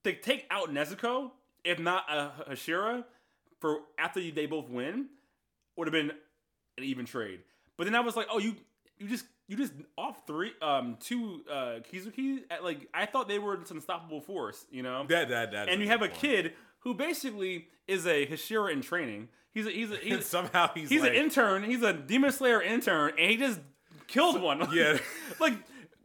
[0.04, 1.32] to take out Nezuko,
[1.64, 3.04] if not a Hashira,
[3.60, 5.08] for after they both win,
[5.76, 6.12] would have been
[6.78, 7.42] an even trade.
[7.78, 8.56] But then I was like, oh, you
[8.98, 13.40] you just you just off three um two uh Kizuki at like I thought they
[13.40, 15.06] were this unstoppable force, you know.
[15.08, 15.70] that that that.
[15.70, 16.20] and you have a point.
[16.20, 19.30] kid who basically is a Hashira in training.
[19.54, 21.64] He's a he's a he's, somehow he's he's like, an intern.
[21.64, 23.60] He's a Demon Slayer intern, and he just
[24.08, 24.68] killed one.
[24.74, 24.98] yeah.
[25.40, 25.54] like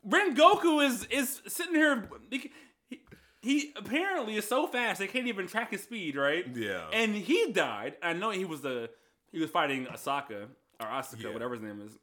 [0.09, 2.09] Rengoku is is sitting here.
[2.31, 2.51] He,
[2.89, 3.01] he,
[3.43, 6.47] he apparently is so fast they can't even track his speed, right?
[6.55, 6.87] Yeah.
[6.93, 7.95] And he died.
[8.03, 8.91] I know he was the
[9.31, 10.47] he was fighting Asaka
[10.81, 11.33] or Asuka, Yeah.
[11.33, 11.99] whatever his name is,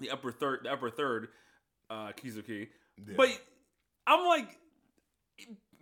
[0.00, 1.28] the upper third, the upper third,
[1.90, 2.68] uh, Kizuki.
[2.98, 3.14] Yeah.
[3.16, 3.28] But
[4.06, 4.58] I'm like,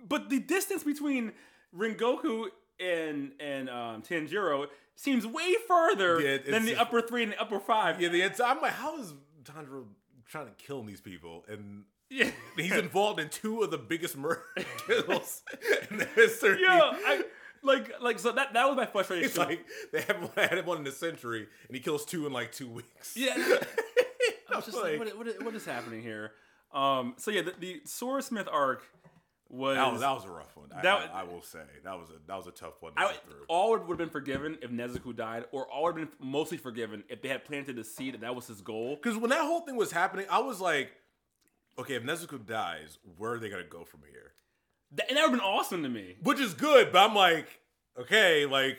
[0.06, 1.32] but the distance between
[1.76, 2.46] Rengoku
[2.80, 7.60] and and um, Tanjiro seems way further Yeah, than the upper three and the upper
[7.60, 8.00] five.
[8.00, 9.12] yeah, the ins- I'm like, how is
[9.44, 9.84] Tanjiro
[10.26, 11.44] trying to kill these people?
[11.48, 12.30] And Yeah.
[12.56, 14.42] he's involved in two of the biggest murder
[14.86, 15.42] kills
[15.90, 16.58] in the history.
[16.62, 17.22] Yeah, I
[17.62, 19.24] like like so that that was my frustration.
[19.26, 22.32] It's like they haven't had him one in a century, and he kills two in
[22.32, 23.14] like two weeks.
[23.16, 23.34] yeah,
[24.52, 26.32] I was just like, what, what, what is happening here?
[26.72, 28.82] Um, so yeah, the, the Swordsmith arc
[29.50, 30.68] was, that was that was a rough one.
[30.76, 33.00] I, That- I, I will say that was a that was a tough one to
[33.00, 33.44] I, get through.
[33.48, 37.02] all would have been forgiven if Nezuko died, or all would have been mostly forgiven
[37.08, 38.96] if they had planted the seed and that was his goal.
[38.96, 40.90] Because when that whole thing was happening, I was like,
[41.78, 44.32] okay, if Nezuko dies, where are they gonna go from here?
[44.92, 46.16] That, and that would have been awesome to me.
[46.22, 47.46] Which is good, but I'm like,
[47.98, 48.78] okay, like,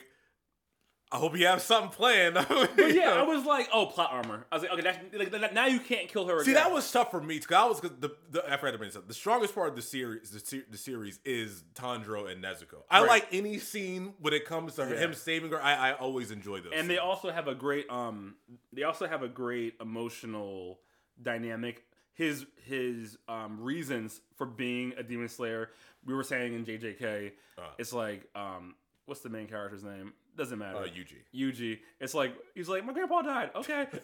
[1.12, 2.36] I hope you have something planned.
[2.50, 4.46] But yeah, I was like, oh, plot armor.
[4.52, 6.44] I was like, okay, that's, like, that- now you can't kill her.
[6.44, 6.64] See, again.
[6.66, 9.02] that was tough for me because I was cause the, the I forgot to mention.
[9.08, 12.84] The strongest part of the series, the, the series is Tanjiro and Nezuko.
[12.92, 13.08] I Right.
[13.10, 14.98] like any scene when it comes to Yeah.
[14.98, 15.62] him saving her.
[15.62, 16.74] I, I always enjoy those.
[16.76, 18.36] and they also have a great um
[18.72, 20.80] they also have a great emotional
[21.22, 25.70] dynamic his his um reasons for being a demon slayer
[26.06, 27.62] we were saying in jjk Uh.
[27.78, 31.18] it's like um what's the main character's name doesn't matter uh, Yuji.
[31.36, 33.88] yuji it's like he's like my grandpa died okay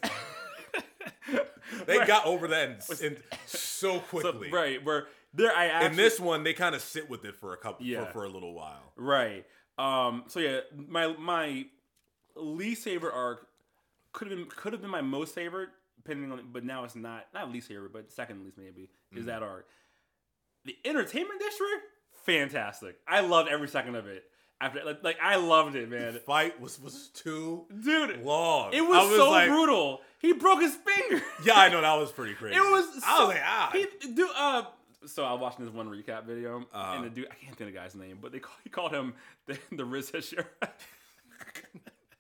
[1.88, 2.08] They Right.
[2.08, 4.52] got over that in, in so So- quickly.
[4.52, 7.54] right where there i actually In this one, they kind of sit with it for
[7.54, 8.06] a couple Yeah.
[8.06, 8.94] for, for a little while.
[8.96, 9.46] Right.
[9.78, 10.24] Um.
[10.28, 11.66] So yeah, my my
[12.36, 13.46] least favorite arc
[14.14, 16.40] could have been could have been my most favorite, depending on.
[16.54, 19.26] But now it's not not least favorite, but second least maybe is Mm.
[19.28, 19.66] that arc.
[20.64, 21.84] The entertainment district,
[22.26, 22.98] fantastic.
[23.08, 24.24] I loved every second of it.
[24.62, 26.14] After like, like I loved it, man.
[26.26, 28.74] Fight was was too Dude, long.
[28.74, 30.02] it was, I so like- brutal.
[30.20, 31.24] He broke his finger.
[31.44, 32.56] Yeah, I know that was pretty crazy.
[32.56, 32.88] It was.
[33.06, 33.70] I was like, ah.
[33.74, 34.64] He, dude, uh,
[35.06, 36.94] so I was watching this one recap video, Uh-huh.
[36.96, 38.92] and the dude, I can't think of the guy's name, but they call, he called
[38.92, 39.14] him
[39.46, 40.10] the, the Riz.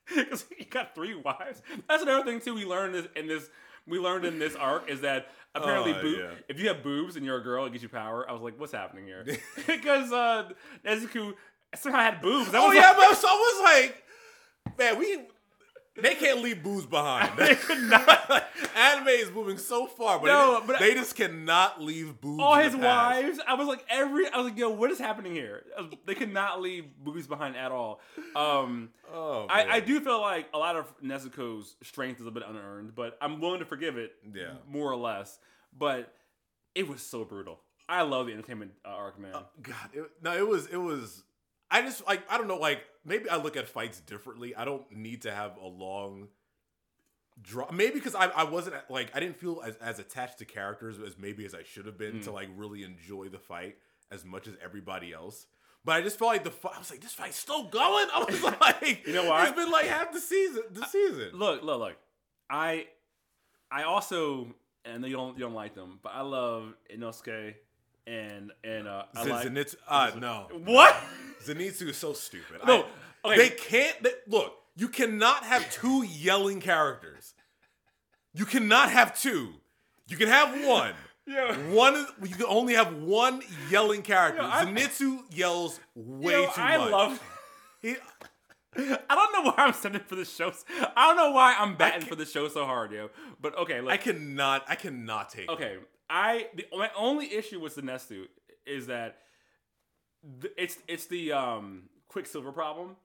[0.08, 1.62] Because he got three wives.
[1.88, 2.54] That's another thing too.
[2.54, 3.50] We learned this in this.
[3.88, 6.30] We learned in this arc is that apparently, Oh, boob, yeah.
[6.50, 8.28] if you have boobs and you're a girl, it gives you power.
[8.28, 9.24] I was like, what's happening here?
[9.68, 10.50] because uh,
[10.84, 11.34] Nezuko
[11.76, 12.52] somehow had boobs.
[12.52, 15.20] That oh yeah, like, but so I was like, man, we
[16.02, 17.32] they can't leave booze behind.
[17.38, 18.48] They could not.
[18.76, 22.38] Anime is moving so far, but, No, they, but they just cannot leave booze.
[22.38, 22.42] Behind.
[22.42, 23.40] All his wives.
[23.48, 24.28] I was like every.
[24.28, 25.64] I was like, yo, what is happening here?
[26.06, 28.02] They could not leave boobies behind at all.
[28.36, 29.76] Um, Oh, I.
[29.76, 33.40] I do feel like a lot of Nezuko's strength is a bit unearned, but I'm
[33.40, 34.12] willing to forgive it.
[34.34, 34.56] Yeah.
[34.68, 35.40] more or less.
[35.78, 36.12] But
[36.74, 37.60] it was so brutal.
[37.88, 39.34] I love the entertainment uh, arc, man.
[39.62, 41.24] God, it, no, it was it was.
[41.78, 42.58] I just like I don't know.
[42.58, 44.56] Like maybe I look at fights differently.
[44.56, 46.28] I don't need to have a long
[47.42, 47.70] draw.
[47.72, 51.18] Maybe because I, I wasn't like I didn't feel as, as attached to characters as
[51.18, 52.34] maybe as I should have been to Mm.
[52.34, 53.78] like really enjoy the fight
[54.12, 55.48] as much as everybody else.
[55.84, 56.74] But I just felt like the fight.
[56.76, 58.08] I was like, this fight's still going.
[58.14, 59.44] I was like, You know why?
[59.48, 60.64] It's been like half the season.
[60.72, 61.30] The season.
[61.34, 61.98] look, look, look.
[62.50, 62.88] I,
[63.72, 64.48] I also,
[64.84, 67.56] and I you don't, you don't like them, but I love Inosuke,
[68.08, 70.48] and and uh, I Z- like Zenitsu, uh, no.
[70.66, 70.96] what?
[71.46, 72.62] Zenitsu is so stupid.
[72.66, 72.86] No,
[73.24, 73.38] I- okay.
[73.38, 74.04] They can't.
[74.04, 77.34] They, look, you cannot have two yelling characters.
[78.34, 79.54] You cannot have two.
[80.08, 80.94] You can have one.
[81.26, 81.56] Yeah.
[81.70, 81.96] One.
[81.96, 84.42] is- You can only have one yelling character.
[84.42, 86.92] Yo, I- Zenitsu yells way Yo, too I much.
[86.92, 87.24] love.
[87.82, 87.96] He,
[88.78, 90.52] I don't know why I'm sending for the show.
[90.98, 93.10] I don't know why I'm batting for the show so hard, yo.
[93.42, 93.90] But okay, look.
[93.92, 94.66] I cannot.
[94.68, 95.50] I cannot take.
[95.50, 95.50] it.
[96.10, 98.26] I the my only issue with the Nestu
[98.66, 99.18] is that
[100.42, 102.96] th- it's it's the um Quicksilver problem.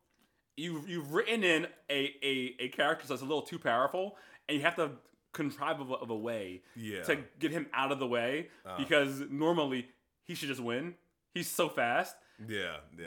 [0.56, 4.16] You you've written in a a, a character that's a little too powerful,
[4.48, 4.90] and you have to
[5.32, 7.02] contrive of a, of a way Yeah.
[7.04, 8.76] to get him out of the way Uh.
[8.76, 9.88] because normally
[10.24, 10.94] he should just win.
[11.34, 12.16] He's so fast.
[12.48, 12.78] Yeah.
[12.98, 13.06] Yeah.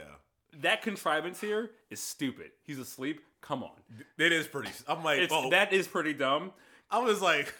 [0.62, 2.52] That contrivance here is stupid.
[2.64, 3.22] He's asleep.
[3.42, 3.72] Come on,
[4.18, 4.70] It is pretty.
[4.88, 6.54] I'm like, it's oh, that is pretty dumb.
[6.90, 7.54] I was like,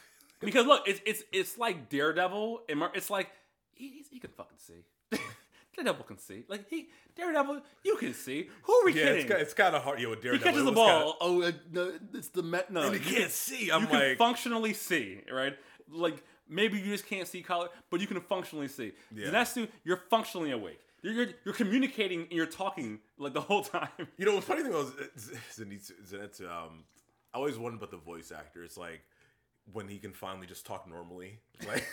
[0.46, 3.30] because look, it's it's it's like Daredevil, and Mar- it's like
[3.74, 4.84] he, he's- he can fucking see.
[5.76, 6.44] Daredevil can see.
[6.48, 8.50] Like he Daredevil, you can see.
[8.64, 9.26] Who are we Yeah, kidding?
[9.26, 10.00] it's, ki- it's kind of hard.
[10.00, 11.18] Yo, with he Daredevil, catches it the was ball.
[11.22, 12.72] oh, uh, no, it's the Met.
[12.72, 13.72] No, and you he can- can't see.
[13.72, 15.58] I'm you can like, functionally see, right?
[15.92, 18.94] Like maybe you just can't see color, but you can functionally see.
[19.16, 19.28] Yeah.
[19.28, 20.80] Zenitsu, you're functionally awake.
[21.02, 23.90] You're, you're you're communicating and you're talking like the whole time.
[24.18, 24.92] you know, the funny thing was
[25.58, 25.92] Zenitsu.
[26.10, 26.84] Zenitsu um,
[27.34, 28.64] I always wondered about the voice actor.
[28.64, 29.02] It's like
[29.72, 31.40] when he can finally just talk normally.
[31.68, 31.86] Like,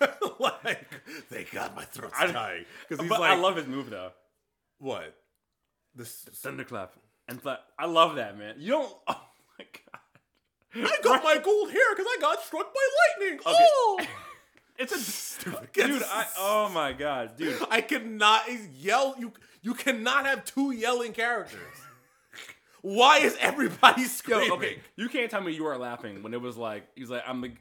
[0.40, 0.86] like
[1.28, 4.12] thank God my throat's I- dying because he's like, I love his move though.
[4.78, 5.14] what?
[5.94, 6.94] This Thunderclap.
[7.28, 7.38] And
[7.78, 8.54] I love that man.
[8.58, 8.96] You don't.
[9.08, 9.20] Oh
[9.58, 9.66] my
[10.82, 10.88] god.
[10.90, 12.80] I got my gold hair because I got struck by
[13.20, 13.40] lightning.
[13.44, 14.00] Oh,
[14.78, 15.68] It's a Stupid.
[15.74, 16.02] dude.
[16.02, 17.58] I, oh my god, dude.
[17.70, 18.44] I cannot
[18.78, 19.14] yell.
[19.18, 21.60] You you cannot have two yelling characters.
[22.82, 26.56] Why is everybody Yo, okay, you can't tell me you weren't laughing when it was
[26.56, 27.52] like he's like I'm the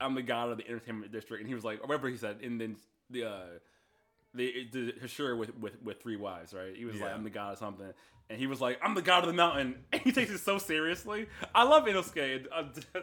[0.00, 2.38] I'm the god of the entertainment district, and he was like, or whatever he said,
[2.42, 2.76] and then
[3.10, 3.40] the uh,
[4.34, 6.76] the the Hashira with with with three wives, right?
[6.76, 7.86] He was like I'm the god of something,
[8.28, 10.58] and he was like I'm the god of the mountain, and he takes it so
[10.58, 11.28] seriously.
[11.54, 12.46] I love Inosuke.
[12.52, 12.64] Uh,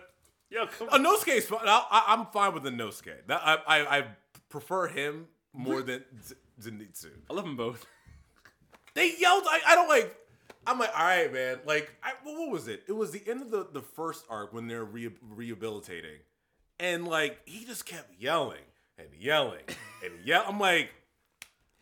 [0.50, 1.62] yo, come Inosuke is fine.
[1.66, 3.26] I, I'm fine with the Nosuke.
[3.28, 4.06] That, I, I I
[4.50, 7.10] prefer him more than Z- Zenitsu.
[7.30, 7.86] I love them both.
[8.94, 9.44] They yelled.
[9.48, 10.16] I, I don't like.
[10.66, 11.60] I'm like, all right, man.
[11.66, 12.84] Like, I, what, what was it?
[12.88, 16.20] It was the end of the, the first arc when they're re- rehabilitating,
[16.80, 18.62] and like he just kept yelling
[18.98, 19.64] and yelling
[20.04, 20.46] and yell.
[20.48, 20.90] I'm like,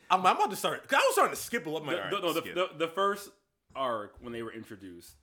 [0.10, 0.88] I'm, I'm about to start.
[0.88, 1.88] Cause I was starting to skip a little.
[1.88, 3.30] The, right, no, the, the, the first
[3.76, 5.16] arc when they were introduced,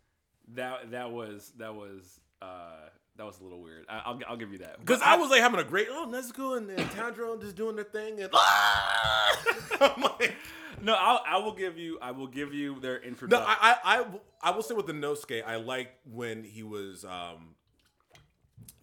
[0.55, 3.85] that that was that was uh that was a little weird.
[3.89, 6.07] I, I'll I'll give you that Because But I was like having a great, oh,
[6.09, 8.31] Nezuko and, and Tanjiro just doing their thing, and
[9.81, 10.35] I'm like,
[10.83, 13.39] no, I'll, I will give you I will give you their no.
[13.39, 14.05] I, I, I,
[14.43, 17.57] I will say with the Nosuke, I like when he was, um,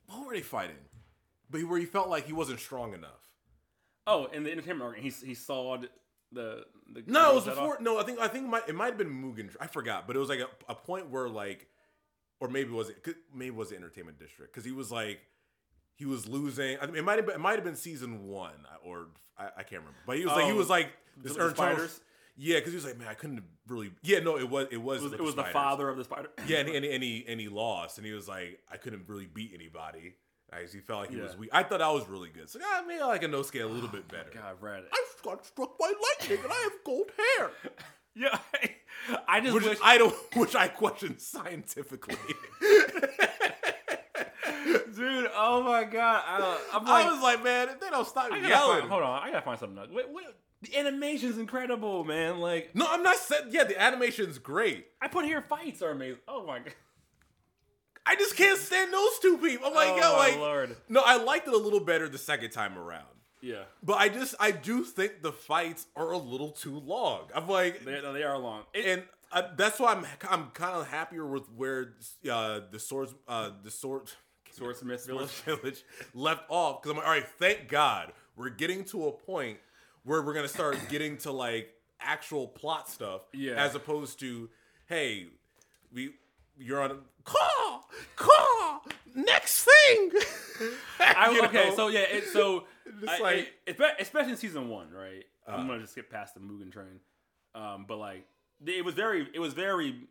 [0.07, 0.75] what were they fighting?
[1.49, 3.29] But where he felt like he wasn't strong enough.
[4.07, 5.89] oh, in the entertainment arc, he he sawed
[6.31, 7.59] the the No, it was head off.
[7.59, 7.77] before.
[7.79, 9.55] No, I think I think it might, it might have been Mugen.
[9.59, 11.67] I forgot, but it was like a, a point where like,
[12.39, 15.19] or maybe was it maybe it was the Entertainment District because he was like,
[15.95, 16.77] he was losing.
[16.81, 19.63] I mean, it might have been, it might have been season one or I, I
[19.63, 19.97] can't remember.
[20.05, 22.01] But he was like he Oh, was like this the- the spiders?
[22.37, 23.91] Yeah, because he was like, man, I couldn't really.
[24.03, 26.03] Yeah, no, it was it was It was, with it was the father of the
[26.03, 26.29] spider.
[26.47, 29.25] Yeah, and, and, and he and he lost, and he was like, I couldn't really
[29.25, 30.15] beat anybody.
[30.53, 31.49] As he felt like he was weak.
[31.51, 32.49] I thought that was really good.
[32.49, 34.29] So yeah, maybe I like Inosuke a little bit better.
[34.33, 34.83] God, Brad.
[34.93, 35.85] I got struck by
[36.19, 37.51] lightning, and I have gold hair.
[38.17, 38.37] Yeah,
[39.27, 39.77] I just which wish.
[39.83, 42.15] I don't, which I question scientifically.
[44.95, 48.31] dude, oh my god, I, I'm like, I was like, man, if they don't stop
[48.31, 48.79] yelling.
[48.79, 49.77] find, hold on, I gotta find something.
[49.77, 49.89] else.
[49.91, 50.25] Wait, wait,
[50.61, 52.39] the animation's incredible, man.
[52.39, 53.49] Like, no, I'm not saying.
[53.49, 54.87] Yeah, the animation's great.
[55.01, 56.19] I put here fights are amazing.
[56.27, 56.73] Oh my god.
[58.07, 59.67] I just can't stand those two people.
[59.67, 60.77] I'm like, oh yo, my like, lord.
[60.89, 63.05] no, I liked it a little better the second time around.
[63.45, 67.29] Yeah, But I just, I do think the fights are a little too long.
[67.35, 68.63] I'm like, they, no, they are long.
[68.73, 71.93] It, and uh, that's why I'm, I'm kind of happier with where
[72.29, 74.11] uh, the swords, uh, the sword.
[74.51, 75.29] Swordsmith Village.
[75.29, 75.83] Village, Village
[76.15, 79.59] left off because I'm like, all right, thank God we're getting to a point
[80.03, 83.53] where we're gonna start getting to like actual plot stuff, Yeah.
[83.53, 84.49] as opposed to,
[84.87, 85.27] hey,
[85.93, 86.13] we
[86.57, 88.81] you're on a call, call,
[89.13, 90.11] next thing.
[90.99, 91.75] I, okay, know?
[91.75, 92.63] so yeah, it, so
[93.01, 95.25] Just I- like- it- especially in season one, right?
[95.47, 95.51] Uh.
[95.51, 96.99] I'm gonna just skip past the Mugen train,
[97.53, 98.27] um, but like
[98.65, 100.07] it was very, it was very.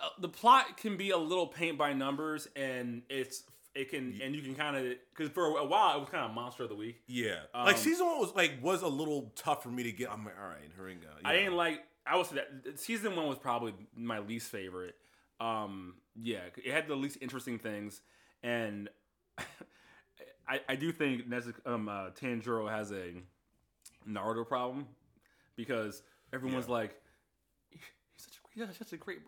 [0.00, 3.44] Uh, the plot can be a little paint by numbers, and it's
[3.74, 6.32] it can and you can kind of because for a while it was kind of
[6.34, 7.00] monster of the week.
[7.06, 10.10] yeah, Um, like season one was like was a little tough for me to get.
[10.10, 11.08] I'm like, all right, we go.
[11.24, 11.82] I didn't like.
[12.06, 14.96] I would say that season one was probably my least favorite.
[15.40, 18.00] Um, yeah, it had the least interesting things,
[18.42, 18.88] and
[20.48, 23.12] I, I do think Nezu- um, uh, Tanjiro has a
[24.08, 24.86] Naruto problem
[25.56, 26.02] because
[26.32, 26.72] everyone's Yeah.
[26.74, 27.00] like,
[27.70, 27.80] he's
[28.16, 29.18] such a, he's such a great.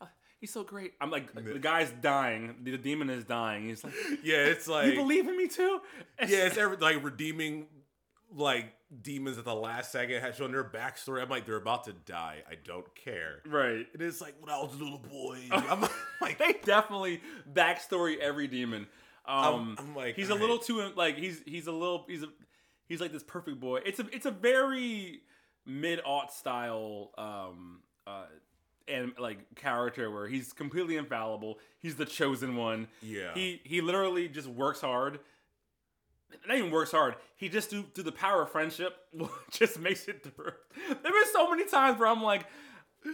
[0.00, 0.06] Uh,
[0.40, 0.92] he's so great.
[1.00, 2.56] I'm like, the guy's dying.
[2.62, 3.68] The demon is dying.
[3.68, 5.80] He's like, Yeah, it's like you believe in me too?
[6.20, 7.66] yeah, it's every, like redeeming
[8.34, 8.66] like
[9.02, 11.22] demons at the last second, had shown their backstory.
[11.22, 12.38] I'm like, they're about to die.
[12.48, 13.40] I don't care.
[13.46, 13.86] right.
[13.92, 15.38] And It is like when I was a little boy.
[15.50, 15.80] I'm
[16.20, 17.20] like, they definitely
[17.52, 18.86] backstory every demon.
[19.30, 22.28] Um, I'm like, he's a little too like he's he's a little he's a
[22.88, 23.80] he's like this perfect boy.
[23.86, 25.20] It's a it's a very
[25.66, 28.24] mid aught style um uh
[28.88, 31.58] and like character where he's completely infallible.
[31.78, 32.88] He's the chosen one.
[33.02, 33.32] Yeah.
[33.34, 35.20] He he literally just works hard.
[36.46, 37.14] Not even works hard.
[37.36, 38.96] He just do through the power of friendship
[39.50, 40.52] just makes it through.
[40.76, 42.46] There been so many times where I'm like,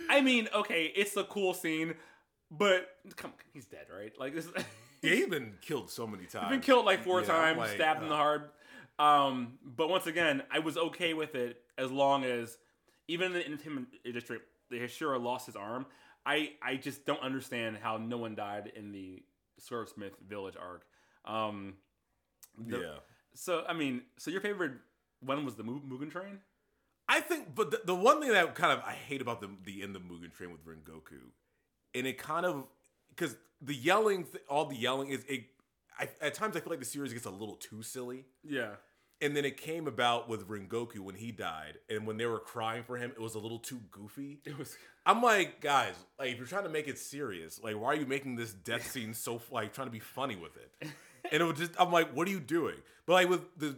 [0.08, 1.94] I mean, okay, it's a cool scene,
[2.50, 4.12] but come, he's dead, right?
[4.18, 4.48] Like this.
[5.14, 6.46] He's been killed so many times.
[6.46, 8.54] He's been killed like four Yeah, times, like, stabbed in the uh, heart.
[8.98, 12.56] Um, but once again, I was okay with it as long as
[13.08, 14.38] even in the entertainment industry,
[14.70, 15.86] the Hashira lost his arm.
[16.24, 19.22] I I just don't understand how no one died in the
[19.58, 20.84] Swordsmith Village arc.
[21.24, 21.74] Um,
[22.58, 22.94] the- yeah.
[23.34, 24.72] So I mean, so your favorite
[25.20, 26.40] one was the Mu- Mugen Train?
[27.08, 29.82] I think, but the, the one thing that kind of I hate about the the
[29.82, 31.20] end of Mugen Train with Rengoku,
[31.94, 32.64] and it kind of
[33.16, 35.44] because the yelling, th- all the yelling is it.
[35.98, 38.72] I, at times, I feel like the series gets a little too silly, Yeah.
[39.22, 42.82] and then it came about with Rengoku when he died, and when they were crying
[42.84, 44.40] for him, it was a little too goofy.
[44.44, 44.76] It was.
[45.06, 48.04] I'm like, guys, like if you're trying to make it serious, like why are you
[48.06, 50.88] making this death scene so like trying to be funny with it?
[51.32, 52.76] And it was just, I'm like, what are you doing?
[53.04, 53.74] But like with the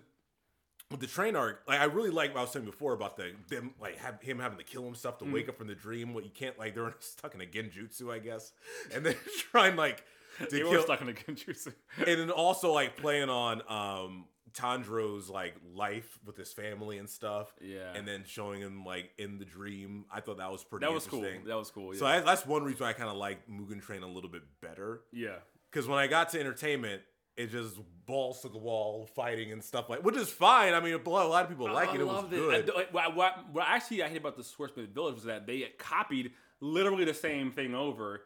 [0.90, 3.32] with the train arc, like I really like what I was saying before about the
[3.48, 5.32] them like have him having to kill himself to Mm.
[5.32, 6.14] wake up from the dream.
[6.14, 8.52] What you can't like they're stuck in a genjutsu, I guess,
[8.94, 9.14] and then
[9.50, 10.04] trying like
[10.38, 11.74] to They kill, were stuck in a Genjutsu.
[11.98, 17.52] and then also like playing on um Tanjiro's like life with his family and stuff.
[17.60, 17.92] Yeah.
[17.94, 20.06] And then showing him like in the dream.
[20.10, 21.22] I thought that was pretty that was cool.
[21.46, 21.92] That was cool.
[21.92, 21.98] Yeah.
[22.00, 25.02] So I, that's one reason I kind of like Mugen Train a little bit better.
[25.12, 25.36] yeah.
[25.70, 27.02] Because when I got to entertainment,
[27.38, 30.74] it just balls to the wall fighting and stuff like, which is fine.
[30.74, 32.00] I mean, a lot of people like it.
[32.00, 32.68] It was good.
[32.76, 36.32] I, what, what, what actually I hate about the Swordsmith Village was that they copied
[36.60, 38.22] literally the same thing over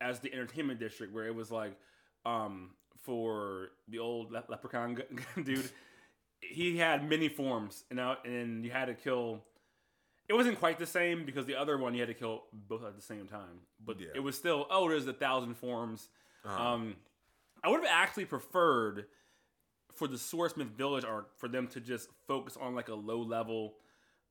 [0.00, 1.76] as the entertainment district, where it was like
[2.24, 2.70] um,
[3.02, 4.98] for the old le- leprechaun
[5.44, 5.70] dude,
[6.40, 9.42] he had many forms, and out and you had to kill.
[10.30, 12.96] It wasn't quite the same because the other one you had to kill both at
[12.96, 14.08] the same time, but Yeah.
[14.14, 16.08] it was still oh, there's a thousand forms.
[16.44, 16.62] Uh-huh.
[16.74, 16.96] Um,
[17.64, 19.06] I would have actually preferred
[19.94, 23.74] for the Swordsmith Village arc for them to just focus on like a low level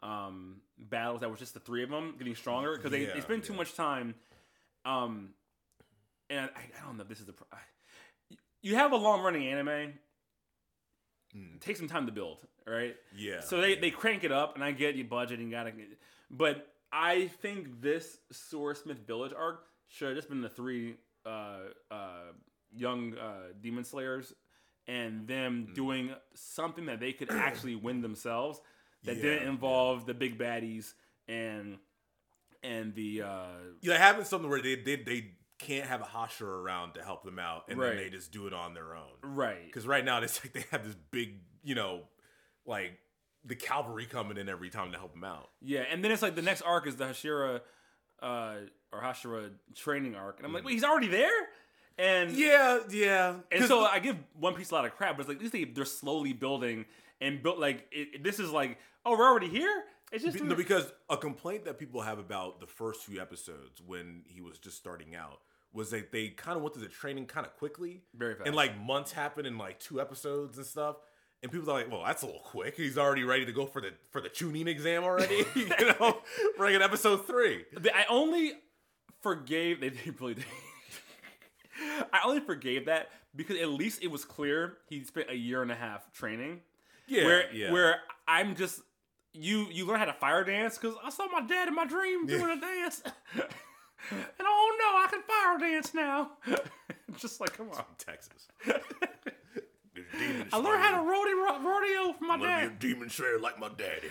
[0.03, 3.21] um, battles that was just the three of them getting stronger because they, Yeah, they
[3.21, 4.13] spend too much time.
[4.85, 5.29] Um,
[6.29, 7.03] and I, I don't know.
[7.03, 9.93] if This is the pro- I- you have a long running anime.
[11.35, 11.55] Mm.
[11.55, 12.95] It takes some time to build, right?
[13.15, 13.41] yeah.
[13.41, 15.87] So they, they crank it up, and I get you budget and gotta, get,
[16.31, 20.95] but I think this Swordsmith Village arc should have just been the three
[21.25, 21.57] uh,
[21.91, 22.31] uh,
[22.75, 24.33] young uh, demon slayers
[24.87, 25.73] and them Mm.
[25.75, 28.61] doing something that they could actually win themselves
[29.03, 30.93] that Yeah, didn't involve the big baddies
[31.27, 31.77] and
[32.63, 33.47] and the uh,
[33.81, 37.39] yeah, having something where they, they they can't have a Hashira around to help them
[37.39, 37.89] out, and Right.
[37.95, 39.13] then they just do it on their own.
[39.21, 39.65] right.
[39.65, 42.01] Because right now it's like they have this big, you know,
[42.65, 42.97] like
[43.45, 45.49] the cavalry coming in every time to help them out.
[45.61, 47.61] Yeah, and then it's like the next arc is the Hashira
[48.21, 48.55] uh,
[48.91, 51.47] or Hashira training arc, and I'm like, wait, he's already there,
[51.97, 52.31] and.
[52.31, 53.35] Yeah, yeah.
[53.51, 55.53] And so I give One Piece a lot of crap, but it's like at least
[55.53, 56.85] they, they're slowly building
[57.21, 57.59] and built.
[57.59, 59.83] Like it, this is like, oh, we're already here.
[60.11, 64.21] It's just no, because a complaint that people have about the first few episodes when
[64.27, 65.39] he was just starting out
[65.73, 68.01] was that they kind of went through the training kind of quickly.
[68.15, 68.47] Very fast.
[68.47, 70.95] And like months happened in like two episodes and stuff.
[71.43, 72.75] And people are like, well, that's a little quick.
[72.75, 75.43] He's already ready to go for the for the tuning exam already.
[75.55, 76.17] you know,
[76.57, 77.65] like at episode three.
[77.93, 78.53] I only
[79.21, 79.81] forgave.
[79.81, 80.35] They did really.
[80.35, 80.45] Did.
[82.13, 85.71] I only forgave that because at least it was clear he spent a year and
[85.71, 86.61] a half training.
[87.07, 87.71] Yeah, where yeah.
[87.71, 87.97] where
[88.27, 88.81] I'm just
[89.33, 92.25] you you learn how to fire dance because I saw my dad in my dream
[92.25, 93.03] doing a dance,
[93.35, 93.43] and
[94.39, 96.31] oh no, I can fire dance now.
[97.17, 97.83] just like come on.
[97.97, 98.47] Texas.
[100.51, 102.79] I learned how to rodeo rodeo from my dad.
[102.79, 104.07] be a demon slayer like my daddy.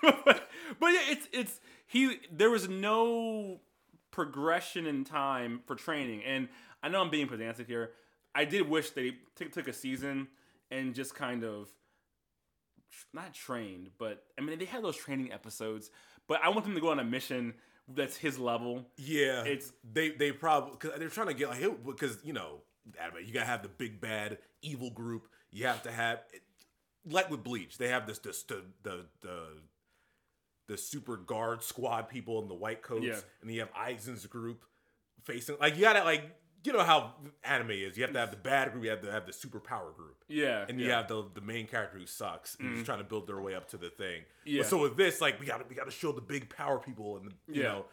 [0.02, 2.18] but yeah, it's it's he.
[2.32, 3.60] There was no
[4.10, 6.48] progression in time for training, and
[6.82, 7.90] I know I'm being pedantic here.
[8.34, 10.28] I did wish they took took a season
[10.70, 11.68] and just kind of
[13.12, 15.90] not trained, but I mean they had those training episodes.
[16.26, 17.54] But I want them to go on a mission
[17.88, 18.84] that's his level.
[18.96, 22.60] Yeah, It's- they they probably because they're trying to get like because you know
[23.24, 25.28] you gotta have the big bad evil group.
[25.50, 26.20] You have to have
[27.06, 29.42] like with Bleach, they have this this the the the
[30.68, 33.14] the super guard squad people in the white coats, Yeah.
[33.40, 34.64] and then you have Aizen's group
[35.24, 36.22] facing like you gotta like
[36.64, 37.12] you know how
[37.44, 37.96] anime is.
[37.96, 40.24] You have to have the bad group, you have to have the super power group.
[40.28, 40.98] Yeah, And you yeah.
[40.98, 42.86] have the the main character who sucks and he's mm.
[42.86, 44.22] trying to build their way up to the thing.
[44.44, 44.62] Yeah.
[44.62, 46.78] But so with this, like we got to we got to show the big power
[46.78, 47.68] people and the, you Yeah.
[47.68, 47.84] know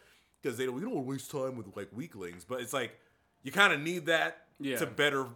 [0.42, 2.44] because they don't we don't want to waste time with like weaklings.
[2.44, 2.98] But it's like
[3.42, 4.76] you kind of need that Yeah.
[4.78, 5.26] to better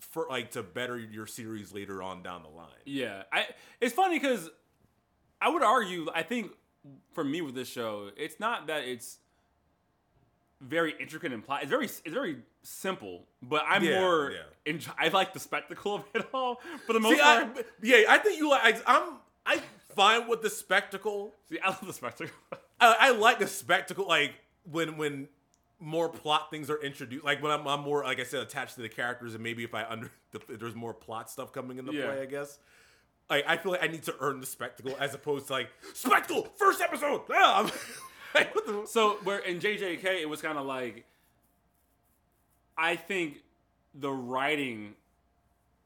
[0.00, 2.68] for like to better your series later on down the line.
[2.84, 3.46] Yeah, I.
[3.80, 4.50] It's funny because
[5.40, 6.08] I would argue.
[6.14, 6.52] I think
[7.12, 9.18] for me with this show, it's not that it's
[10.60, 11.62] very intricate and plot.
[11.62, 13.24] It's very it's very simple.
[13.42, 14.30] But I'm Yeah, more.
[14.32, 14.38] yeah.
[14.66, 17.46] Enjoy, I like the spectacle of it all for the most See, part.
[17.56, 18.82] I, yeah, I think you like.
[18.86, 19.12] I, I'm
[19.46, 19.62] I
[19.96, 21.32] fine with the spectacle.
[21.48, 22.34] See, I love the spectacle.
[22.80, 24.32] I, I like the spectacle, like
[24.70, 25.28] when when
[25.82, 27.24] more plot things are introduced.
[27.24, 29.74] Like when I'm, I'm more, like I said, attached to the characters, and maybe if
[29.74, 32.04] I under if there's more plot stuff coming into Yeah.
[32.06, 32.58] play, I guess.
[33.30, 36.48] Like I feel like I need to earn the spectacle as opposed to like spectacle
[36.58, 37.22] first episode.
[37.32, 37.70] Ah,
[38.34, 38.54] like.
[38.86, 41.04] So where in JJK it was kind of like,
[42.78, 43.38] I think
[43.94, 44.94] the writing,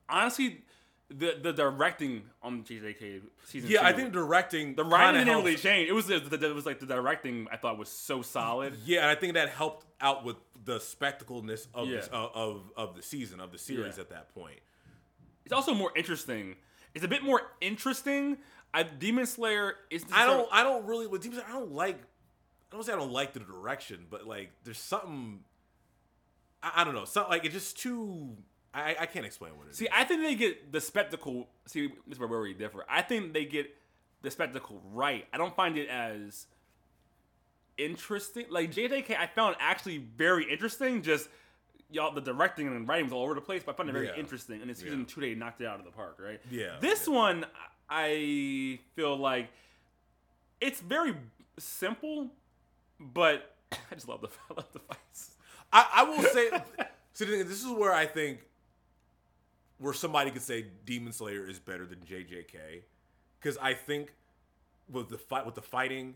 [0.08, 0.62] honestly,
[1.08, 5.56] the the directing on JJK season Yeah, two, I think directing the writing didn't really
[5.56, 5.88] change.
[5.88, 8.76] It was the, the, it was like the directing I thought was so solid.
[8.84, 11.96] Yeah, and I think that helped out with the spectacleness of Yeah.
[11.96, 14.02] this, of, uh, of of the season of the series Yeah.
[14.02, 14.60] at that point.
[15.44, 16.56] It's also more interesting.
[16.94, 18.38] It's a bit more interesting.
[18.72, 20.04] I, Demon Slayer is.
[20.12, 22.00] I don't I don't really with Demon Slayer, I don't like
[22.74, 25.44] I don't say I don't like the direction, but like there's something
[26.60, 28.36] I, I don't know, something like it's just too
[28.74, 29.76] I, I can't explain what it is.
[29.76, 31.46] See, I think they get the spectacle.
[31.66, 32.84] See, this is where we differ.
[32.88, 33.72] I think they get
[34.22, 35.24] the spectacle right.
[35.32, 36.46] I don't find it as
[37.78, 38.46] interesting.
[38.50, 41.02] Like JJK, I found actually very interesting.
[41.02, 41.28] Just
[41.92, 44.06] y'all, the directing and writing was all over the place, but I found it very
[44.08, 44.16] Yeah.
[44.16, 44.60] interesting.
[44.60, 45.06] And in season Yeah.
[45.06, 46.40] two, they knocked it out of the park, right?
[46.50, 47.46] Yeah, This one,
[47.88, 49.50] I feel like
[50.60, 51.14] it's very
[51.58, 52.30] simple,
[53.12, 55.36] but I just love the I love the fights.
[55.72, 56.50] I, I will say
[57.12, 58.40] see the thing is, this is where I think
[59.78, 62.82] where somebody could say Demon Slayer is better than JJK.
[63.42, 64.14] Cause I think
[64.90, 66.14] with the fight with the fighting,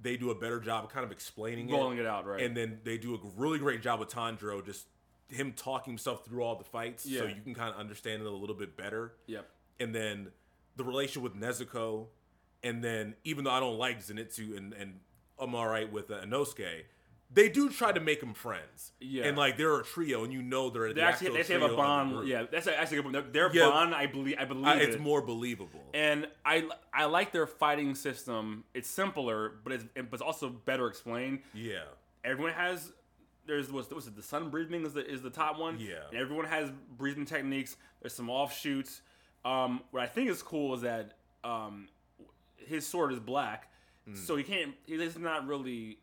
[0.00, 1.72] they do a better job of kind of explaining it.
[1.72, 2.42] Rolling it out, right?
[2.42, 4.86] And then they do a really great job with Tanjiro, just
[5.28, 8.30] him talking himself through all the fights, so you can kind of understand it a
[8.30, 9.12] little bit better.
[9.26, 9.48] yep.
[9.78, 10.28] And then
[10.76, 12.06] the relation with Nezuko,
[12.62, 15.00] and then even though I don't like Zenitsu and and
[15.40, 16.84] I'm all right with uh, Inosuke,
[17.32, 18.92] they do try to make them friends.
[19.00, 19.24] Yeah.
[19.24, 21.70] And like they're a trio, and you know they're They the actually, they actually have
[21.72, 22.26] a bond.
[22.26, 23.32] Yeah, that's actually a good point.
[23.32, 23.70] Their, Yeah.
[23.70, 25.00] bond, I believe, I believe Uh, it's it.
[25.00, 25.84] more believable.
[25.94, 28.64] And I, I like their fighting system.
[28.74, 31.40] It's simpler, but it's, but it's also better explained.
[31.54, 31.84] yeah.
[32.24, 32.92] Everyone has.
[33.46, 35.78] There's what's, what's it, the sun breathing is the is the top one.
[35.80, 35.94] Yeah.
[36.10, 37.76] And everyone has breathing techniques.
[38.02, 39.00] There's some offshoots.
[39.44, 41.88] Um, what I think is cool is that um,
[42.56, 43.69] his sword is black,
[44.08, 44.16] Mm.
[44.16, 44.74] so he can't.
[44.86, 45.98] He's not really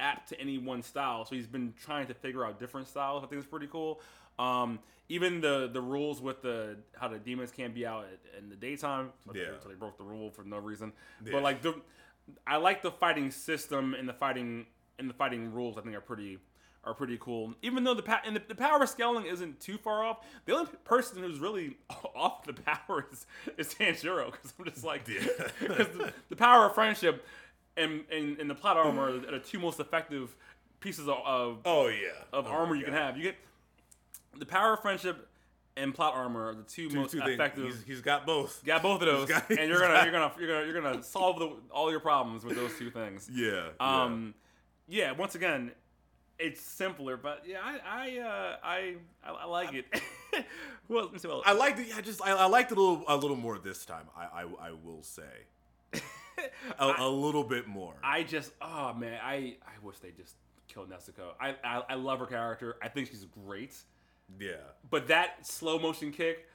[0.00, 1.24] apt to any one style.
[1.24, 3.22] So he's been trying to figure out different styles.
[3.22, 4.00] I think it's pretty cool.
[4.38, 4.78] Um,
[5.08, 8.06] even the the rules with the how the demons can't be out
[8.38, 9.10] in the daytime.
[9.24, 9.42] So Yeah.
[9.44, 10.92] They, so they broke the rule for no reason.
[11.24, 11.32] Yeah.
[11.32, 11.74] But like the,
[12.46, 14.66] I like the fighting system and the fighting
[14.98, 15.76] and the fighting rules.
[15.78, 16.38] I think are pretty
[16.84, 17.54] are pretty cool.
[17.62, 20.24] Even though the pa- and the, the power scaling isn't too far off.
[20.46, 21.76] The only person who's really
[22.16, 23.26] off the power is
[23.58, 25.20] is Tanjiro because I'm just like Yeah.
[25.60, 27.24] because the, the power of friendship
[27.76, 30.34] and, and and the plot armor are the two most effective
[30.80, 32.08] pieces of of, Oh yeah.
[32.32, 33.16] of Oh, armor you can have.
[33.16, 33.36] You get
[34.38, 35.28] the power of friendship
[35.76, 37.64] and plot armor are the two, Two, most two effective.
[37.64, 38.62] He's, he's got both.
[38.64, 41.02] Got both of those, got- and you're gonna got- you're gonna you're gonna you're gonna
[41.02, 43.30] solve the, all your problems with those two things.
[43.34, 43.68] Yeah.
[43.80, 44.34] Um,
[44.88, 45.12] yeah.
[45.12, 45.70] Once again,
[46.38, 48.94] it's simpler, but yeah, I I uh, I,
[49.24, 49.86] I I like it.
[50.88, 51.04] Who else?
[51.06, 51.46] Let me see what.
[51.46, 51.86] I liked it.
[51.96, 54.06] I just I, I liked it a little a little more this time.
[54.16, 55.22] I I, I will say
[56.78, 57.94] a, a little bit more.
[58.02, 60.34] I just oh man, I I wish they just
[60.68, 61.32] killed Nezuko.
[61.40, 62.76] I, I I love her character.
[62.82, 63.74] I think she's great.
[64.40, 64.52] yeah.
[64.90, 66.46] But that slow motion kick,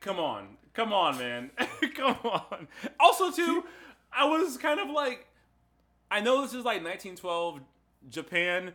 [0.00, 1.50] come on, come on, man,
[1.94, 2.68] come on.
[3.00, 3.64] Also, too,
[4.12, 5.26] I was kind of like,
[6.10, 7.60] I know this is like 1912
[8.10, 8.72] Japan,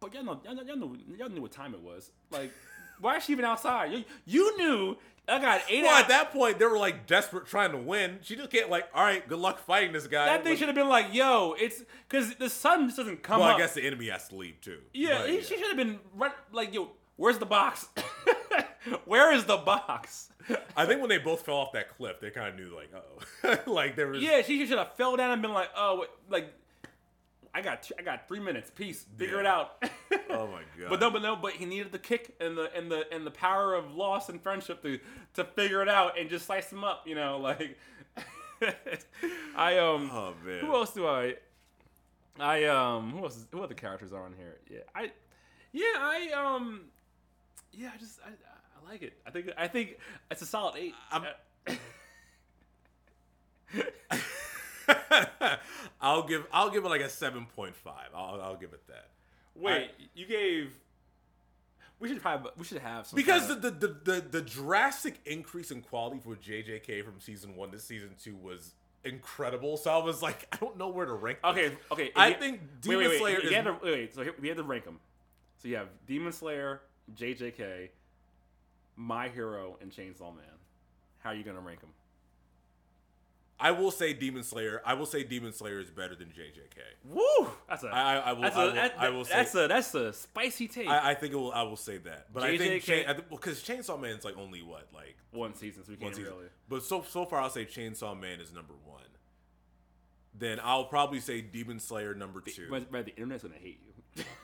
[0.00, 2.10] but y'all know, y'all, know- y'all knew what time it was.
[2.30, 2.52] Like,
[3.00, 3.92] why is she even outside?
[3.92, 4.96] You, you knew
[5.28, 6.02] I got eight Well, hours.
[6.02, 8.18] at that point, they were like desperate trying to win.
[8.22, 10.26] She just can't like, all right, good luck fighting this guy.
[10.26, 13.40] That thing Like- should have been like, yo, it's because the sun just doesn't come
[13.40, 13.56] Well, up.
[13.56, 14.78] I guess the enemy has to leave too.
[14.94, 17.88] Yeah, But, he, she should have been run, like, yo, where's the box?
[19.04, 20.30] Where is the box?
[20.76, 23.58] I think when they both fell off that cliff, they kind of knew like, oh,
[23.72, 24.22] like there was.
[24.22, 26.52] Yeah, she should have fell down and been like, "Oh, like,
[27.56, 28.70] I got, two, I got three minutes.
[28.74, 29.04] Peace.
[29.16, 29.40] Figure Yeah.
[29.40, 29.82] it out."
[30.28, 30.88] Oh my god.
[30.90, 33.30] But no, but no, but he needed the kick and the and the and the
[33.30, 34.98] power of loss and friendship to
[35.34, 37.06] to figure it out and just slice him up.
[37.06, 37.78] You know, like,
[39.56, 40.60] I um, Oh man.
[40.60, 41.36] who else do I?
[42.38, 43.36] I um, who else?
[43.36, 44.56] Is, who other characters are on here?
[44.70, 45.10] Yeah, I,
[45.72, 46.82] yeah, I um,
[47.72, 49.14] yeah, I just I, I like it.
[49.26, 49.98] I think I think
[50.30, 50.94] it's a solid eight.
[56.00, 58.08] I'll give I'll give it like a seven point five.
[58.14, 59.08] I'll I'll give it that.
[59.54, 60.74] Wait, you gave.
[61.98, 65.18] We should probably we should have some Because kind the, the, the, the, the drastic
[65.24, 69.76] increase in quality for JJK from season one to season two was incredible.
[69.78, 71.38] So I was like, I don't know where to rank.
[71.42, 71.72] of- this.
[71.72, 72.12] okay okay.
[72.14, 73.64] I you- think Demon wait, wait, Slayer you is.
[73.64, 74.14] to, wait, wait.
[74.14, 75.00] So we had to rank them.
[75.56, 76.82] So you have Demon Slayer,
[77.16, 77.88] JJK,
[78.96, 80.44] My Hero, and Chainsaw Man.
[81.20, 81.90] How are you gonna rank them?
[83.58, 84.82] I will say Demon Slayer.
[84.84, 86.78] I will say Demon Slayer is better than JJK.
[87.04, 87.48] Woo!
[87.68, 87.88] That's a.
[87.88, 88.42] I, I, I will.
[88.42, 89.32] that's I a, will, that- I will say.
[89.34, 90.88] that's a that's a spicy take.
[90.88, 91.52] I, I think it will.
[91.52, 92.32] I will say that.
[92.32, 94.88] But I think JJK Chain, I think, well, because Chainsaw Man is like only what
[94.94, 96.32] like one season, so we can't season.
[96.32, 96.46] really.
[96.68, 99.00] But so so far, I'll say Chainsaw Man is number one.
[100.38, 102.66] Then I'll probably say Demon Slayer number two.
[102.68, 103.80] But, but the internet's gonna hate
[104.16, 104.24] you.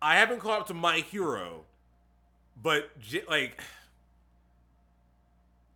[0.00, 1.64] I haven't caught up to My Hero,
[2.60, 2.90] but
[3.28, 3.60] like,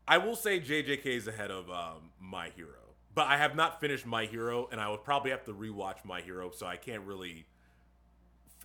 [0.08, 4.06] I will say JJK is ahead of um, My Hero, but I have not finished
[4.06, 7.46] My Hero, and I would probably have to rewatch My Hero, so I can't really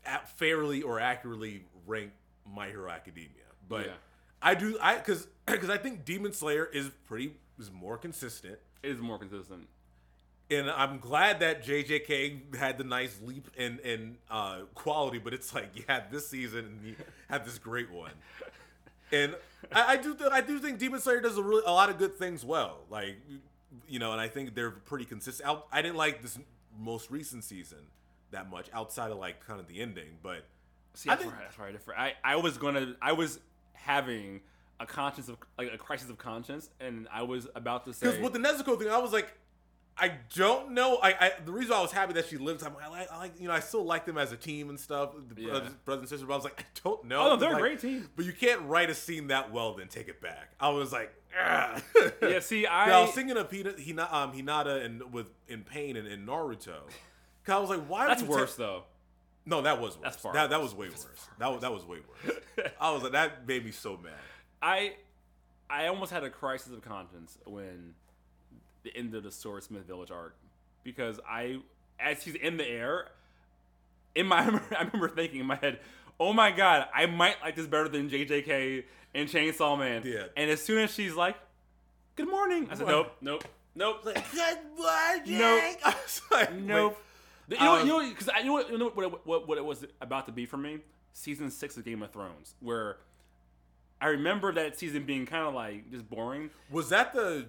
[0.06, 2.12] f- fairly or accurately rank
[2.46, 3.30] My Hero Academia.
[3.68, 3.94] But Yeah.
[4.44, 8.58] I do, I because because I think Demon Slayer is pretty is more consistent.
[8.84, 9.68] It is more consistent.
[10.50, 15.54] And I'm glad that JJK had the nice leap in in uh, quality, but it's
[15.56, 16.96] like you had this season and you
[17.30, 18.12] had this great one.
[19.12, 19.36] And
[19.72, 21.98] I, I do th- I do think Demon Slayer does a really a lot of
[21.98, 22.80] good things well.
[22.90, 23.18] Like
[23.88, 25.48] you know, and I think they're pretty consistent.
[25.48, 26.38] Out- I didn't like this
[26.80, 27.80] most recent season
[28.32, 30.46] that much outside of like kind of the ending, but
[30.94, 31.72] See, I think- right, that's right.
[31.72, 32.00] Different.
[32.00, 32.96] I, I was gonna.
[33.02, 33.40] I was
[33.74, 34.42] having
[34.80, 38.08] a conscience of like a crisis of conscience, and I was about to say.
[38.08, 39.34] Because with the Nezuko thing, I was like,
[39.98, 40.98] I don't know.
[41.04, 43.40] I, I the reason I was happy that she lived, I'm, I like, I like,
[43.40, 45.50] you know, I still like them as a team and stuff, the Yeah.
[45.50, 46.28] brothers, brothers and sisters.
[46.28, 47.22] But I was like, I don't know.
[47.22, 48.10] Oh, no, they're a great team.
[48.16, 50.52] But you can't write a scene that well, then take it back.
[50.60, 51.82] I was like, "Ugh."
[52.22, 53.14] yeah, see, Yeah, I was I.
[53.14, 56.78] thinking of Hina, Hina, um, Hinata and with in pain and in Naruto.
[57.46, 58.04] Cause I was like, why?
[58.08, 58.84] would That's you worse ta- though.
[59.46, 60.04] no, that was worse.
[60.04, 61.28] That's far that, that was way worse.
[61.40, 62.36] That was that was way worse.
[62.80, 64.14] I was like, that made me so mad.
[64.62, 64.94] I
[65.70, 67.94] I almost had a crisis of conscience when
[68.84, 70.36] the end of the Swordsmith Village arc
[70.84, 71.60] because I,
[72.00, 73.08] as he's in the air,
[74.16, 74.40] in my
[74.78, 75.80] I remember thinking in my head,
[76.20, 80.04] oh my god, I might like this better than JJK and Chainsaw Man.
[80.06, 80.26] Yeah.
[80.38, 81.36] And as soon as she's like,
[82.16, 82.88] "Good morning," I said?
[82.88, 83.44] "Nope, nope,
[83.76, 85.38] nope." Like, good morning.
[85.40, 85.64] Nope.
[85.86, 86.98] I was like, Nope.
[87.50, 87.60] wait.
[87.60, 89.48] You know, Um, you know, because I you know what, you know what, it- what,
[89.48, 90.80] what it was about to be for me.
[91.14, 92.96] Season six of Game of Thrones, where
[94.00, 96.50] I remember that season being kind of like just boring.
[96.72, 97.48] Was that the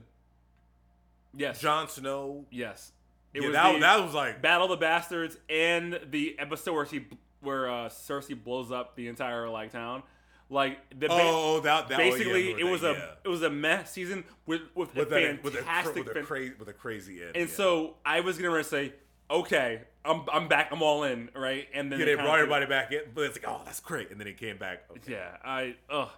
[1.35, 2.47] Yes, Jon Snow?
[2.51, 2.93] yes.
[3.35, 6.87] It yeah, was that, that was like Battle of the Bastards and the episode where
[6.87, 7.07] she
[7.41, 10.03] where uh, Cersei blows up the entire like town.
[10.51, 13.11] Like the ba- oh that, that oh, yeah, basically it was that, a yeah.
[13.25, 16.23] it was a mess season with with, with a that with a, fantastic with a
[16.23, 17.33] crazy with a crazy end.
[17.35, 17.55] and yeah.
[17.55, 18.93] so I was gonna say,
[19.31, 21.69] okay, I'm I'm back, I'm all in, right?
[21.73, 24.11] And then yeah, it they brought everybody back in, but it's like oh that's great,
[24.11, 24.83] and then it came back.
[24.91, 25.13] Okay.
[25.13, 26.11] Yeah, I ugh.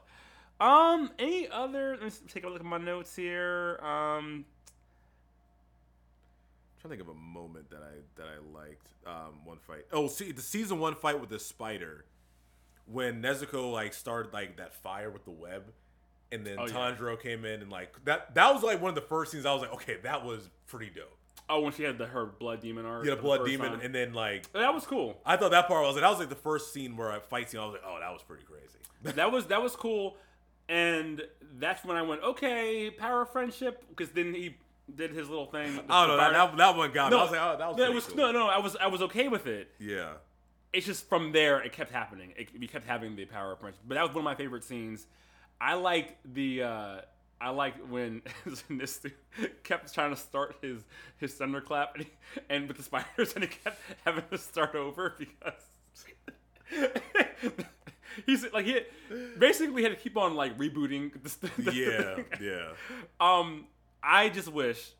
[0.61, 1.91] Um, any other?
[1.93, 3.79] Let me s- take a look at my notes here.
[3.83, 4.47] Um,
[6.85, 8.89] trying to think of a moment that I that I liked.
[9.07, 9.87] Um, one fight.
[9.93, 12.05] Oh, see the season one fight with the spider,
[12.87, 15.73] when Nezuko like started like that fire with the web,
[16.33, 17.17] and then Oh, yeah.
[17.23, 18.35] Came in and like that.
[18.35, 20.91] That was like one of the first scenes I was like, okay, that was pretty
[20.95, 21.17] dope.
[21.49, 23.05] oh, when she had the her blood demon arc.
[23.05, 23.81] Yeah, the blood demon, time.
[23.83, 25.21] and then like that was cool.
[25.25, 27.51] I thought that part was like that was like the first scene where I fight
[27.51, 27.61] scene.
[27.61, 28.79] I was like, oh, that was pretty crazy.
[29.17, 30.17] that was that was cool,
[30.69, 31.23] and
[31.59, 34.57] that's when I went, okay, power of friendship, because then he
[34.95, 35.79] did his little thing.
[35.89, 36.17] Oh don't.
[36.19, 37.17] That, that, that one got me.
[37.17, 38.17] no, I was like, oh, that was no, was cool.
[38.17, 38.49] no, no.
[38.49, 39.71] I was I was okay with it.
[39.79, 40.15] Yeah.
[40.73, 42.33] It's just from there it kept happening.
[42.37, 44.65] It, we kept having the power of friendship, but that was one of my favorite
[44.65, 45.07] scenes.
[45.61, 46.63] I liked the.
[46.65, 47.01] Uh,
[47.41, 48.23] I liked when
[48.71, 49.13] this dude
[49.65, 50.83] kept trying to start his
[51.19, 52.11] his thunderclap and, he,
[52.49, 55.63] and with the spiders, and he kept having to start over because
[58.27, 58.81] he's like he
[59.39, 61.13] basically had to keep on like rebooting.
[61.23, 62.15] The, the Yeah.
[62.17, 62.25] thing.
[62.41, 62.69] Yeah.
[63.21, 63.67] Um,
[64.05, 64.91] I just wish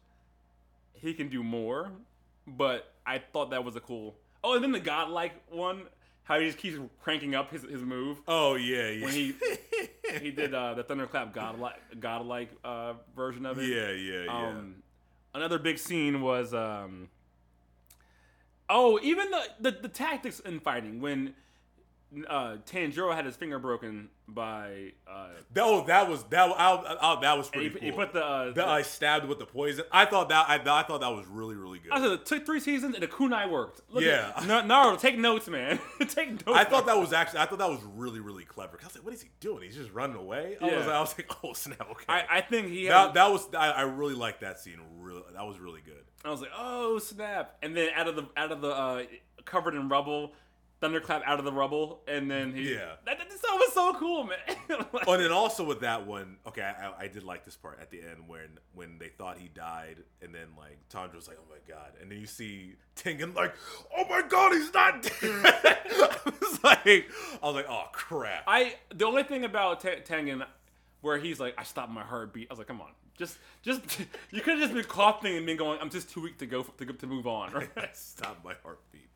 [0.95, 1.91] he can do more,
[2.47, 4.15] but I thought that was a cool.
[4.43, 5.83] Oh, and then the godlike one,
[6.25, 8.89] how he just keeps cranking up his, his move Oh yeah.
[8.89, 9.05] Yeah.
[9.05, 9.35] when he
[10.21, 13.67] he did uh, the thunderclap godlike godlike uh, version of it.
[13.69, 13.91] yeah.
[13.91, 14.25] Yeah.
[14.25, 14.49] Yeah.
[14.49, 14.77] Um,
[15.35, 17.09] another big scene was um.
[18.71, 21.35] Oh, even the, the the tactics in fighting when
[22.29, 26.49] uh Tanjiro had his finger broken by uh That, oh, that was that.
[26.57, 29.39] I, I, that was and he, pretty he put the, uh, that I stabbed with
[29.39, 29.85] the poison.
[29.93, 31.93] I thought that I, I thought that was really really good.
[31.93, 33.81] I said it took three seasons and the kunai worked.
[33.91, 34.33] Look Yeah.
[34.37, 35.79] at, Naruto, take notes, man.
[36.09, 36.59] take notes.
[36.59, 38.79] I thought that was actually I thought that was really really clever.
[38.83, 39.63] I was like, what is he doing?
[39.65, 40.57] He's just running away.
[40.61, 40.91] I was Yeah.
[40.97, 42.05] I was like, oh snap, okay.
[42.09, 42.85] I, I think he.
[42.87, 44.79] Had, that, that was I, I really liked that scene.
[44.99, 46.05] Really, that was really good.
[46.25, 47.57] I was like, oh snap!
[47.63, 49.03] And then out of the out of the uh,
[49.45, 50.33] covered in rubble,
[50.85, 52.75] thunderclap out of the rubble, and then he.
[52.75, 52.97] Yeah.
[53.07, 54.39] That, that, that was so cool, man.
[54.93, 57.79] Like- Oh, and then also with that one, okay, I, I did like this part
[57.81, 61.39] at the end when when they thought he died, and then like Tanjiro was like,
[61.41, 63.55] "Oh my god," and then you see Tengen like,
[63.97, 66.87] "Oh my god, he's not dead." I was like,
[67.43, 70.45] I was like, "Oh crap." I the only thing about T- Tengen,
[71.01, 72.49] where he's like, I stopped my heartbeat.
[72.51, 73.81] I was like, come on, Just, just
[74.31, 75.79] you could have just been coughing and been going.
[75.81, 77.53] I'm just too weak to go to, to move on.
[77.53, 77.97] Right?
[77.97, 79.09] Stop my heartbeat.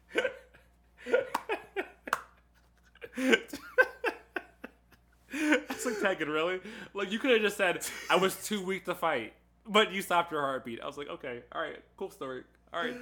[5.30, 6.60] It's like Tengen, really?
[6.94, 9.34] Like you could have just said, "I was too weak to fight,"
[9.66, 10.80] but you stopped your heartbeat.
[10.80, 12.42] I was like, okay, all right, cool story.
[12.72, 12.96] All right,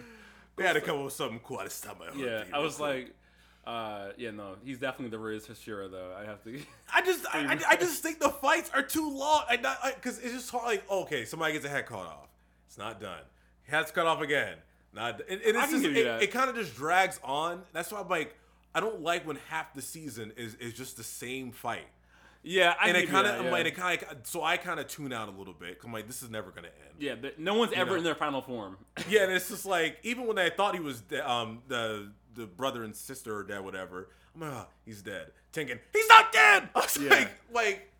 [0.56, 2.26] They had to come up with something cool to stop my heartbeat.
[2.26, 2.44] yeah.
[2.52, 3.12] I was like,
[3.66, 6.14] uh, yeah, no, he's definitely the Riz Hashira, though.
[6.16, 6.60] I have to.
[6.94, 9.44] I just, I, I, I just think the fights are too long.
[9.48, 10.66] I not because it's just hard.
[10.66, 12.28] Like, okay, somebody gets a head cut off,
[12.66, 13.22] it's not done.
[13.68, 14.56] Head's cut off again,
[14.94, 15.20] not.
[15.28, 17.62] And, and it's just, it, it kind of just drags on.
[17.72, 18.34] That's why I'm like,
[18.74, 21.86] I don't like when half the season is is just the same fight.
[22.42, 23.50] Yeah, I and it kind of, yeah.
[23.50, 25.78] like, it kind of, so I kind of tune out a little bit.
[25.84, 26.94] I'm like, this is never gonna end.
[27.00, 27.96] yeah, no one's ever know.
[27.96, 28.76] in their final form.
[29.08, 32.46] Yeah, and it's just like even when I thought he was de- um the the
[32.46, 34.10] brother and sister or dead, whatever.
[34.34, 35.32] I'm like, oh, he's dead.
[35.52, 36.68] Thinking he's not dead.
[36.74, 37.10] I was Yeah.
[37.10, 37.92] like, like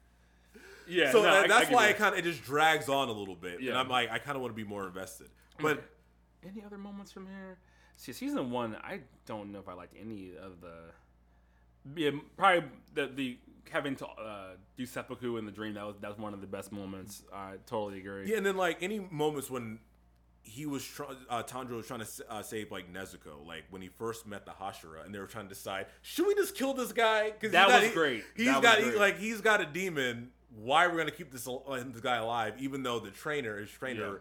[0.89, 2.89] yeah, so no, that- I- I that's you why it kind of it just drags
[2.89, 3.71] on a little bit, Yeah.
[3.71, 5.29] and I'm like, I kind of want to be more invested.
[5.59, 5.83] But
[6.45, 7.59] Any other moments from here?
[7.97, 10.91] See, season one, I don't know if I liked any of the.
[11.95, 13.39] Yeah, probably the the
[13.71, 15.75] having to uh, do seppuku in the dream.
[15.75, 17.23] That was that was one of the best moments.
[17.33, 18.31] I totally agree.
[18.31, 19.79] yeah, and then like any moments when
[20.43, 23.89] he was trying, uh, Tanjiro was trying to uh, save like Nezuko, like when he
[23.89, 26.93] first met the Hashira, and they were trying to decide should we just kill this
[26.93, 27.31] guy?
[27.31, 28.25] Because That was great.
[28.37, 30.31] He's That was got He, like he's got a demon.
[30.55, 32.55] Why are we gonna keep this uh, this guy alive?
[32.59, 34.19] Even though the trainer, his trainer, Yeah.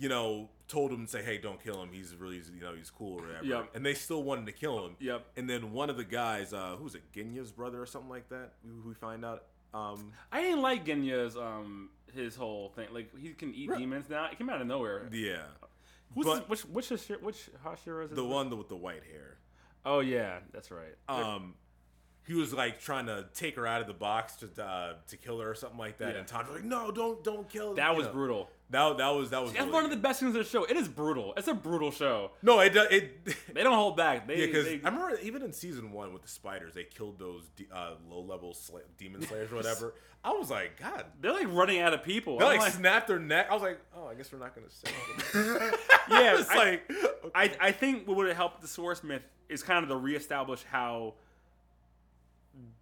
[0.00, 1.90] You know, told him to say, "Hey, don't kill him.
[1.92, 3.70] He's really, you know, he's cool or whatever." Yep.
[3.74, 4.96] And they still wanted to kill him.
[4.98, 5.26] Yep.
[5.36, 8.28] And then one of the guys, uh, who was it, Genya's brother or something like
[8.30, 9.44] that, who we find out.
[9.72, 12.88] Um, I didn't like Genya's um his whole thing.
[12.92, 13.78] Like he can eat Right.
[13.78, 14.24] demons now.
[14.26, 15.08] It came out of nowhere.
[15.12, 15.42] yeah,
[16.14, 18.14] Who's but- which which Hashira, which Hashira is it?
[18.16, 19.36] the one with the white hair.
[19.84, 20.94] Oh yeah, that's right.
[21.08, 21.54] um,
[22.30, 25.40] he was like trying to take her out of the box to uh, to kill
[25.40, 26.20] her or something like that, Yeah.
[26.20, 28.12] and Tanjiro's like, "No, don't don't kill." that you was know.
[28.12, 28.48] brutal.
[28.70, 29.50] That that was that was.
[29.52, 30.62] That's really one of the best things of the show.
[30.64, 31.34] It is brutal.
[31.36, 32.30] It's a brutal show.
[32.42, 33.36] No, it it.
[33.54, 34.28] They don't hold back.
[34.28, 37.48] They, yeah, because I remember even in season one with the spiders, they killed those
[37.56, 39.94] de- uh, low level sla- demon slayers or whatever.
[40.22, 41.06] I was like, God.
[41.20, 42.38] they're like running out of people.
[42.38, 43.48] They like like- snapped their neck.
[43.50, 44.94] I was like, oh, I guess we're not gonna save
[45.32, 45.72] them.
[46.10, 46.88] Yeah, it's like
[47.34, 51.14] I, I think what would have helped the Swordsmith is kind of to reestablish how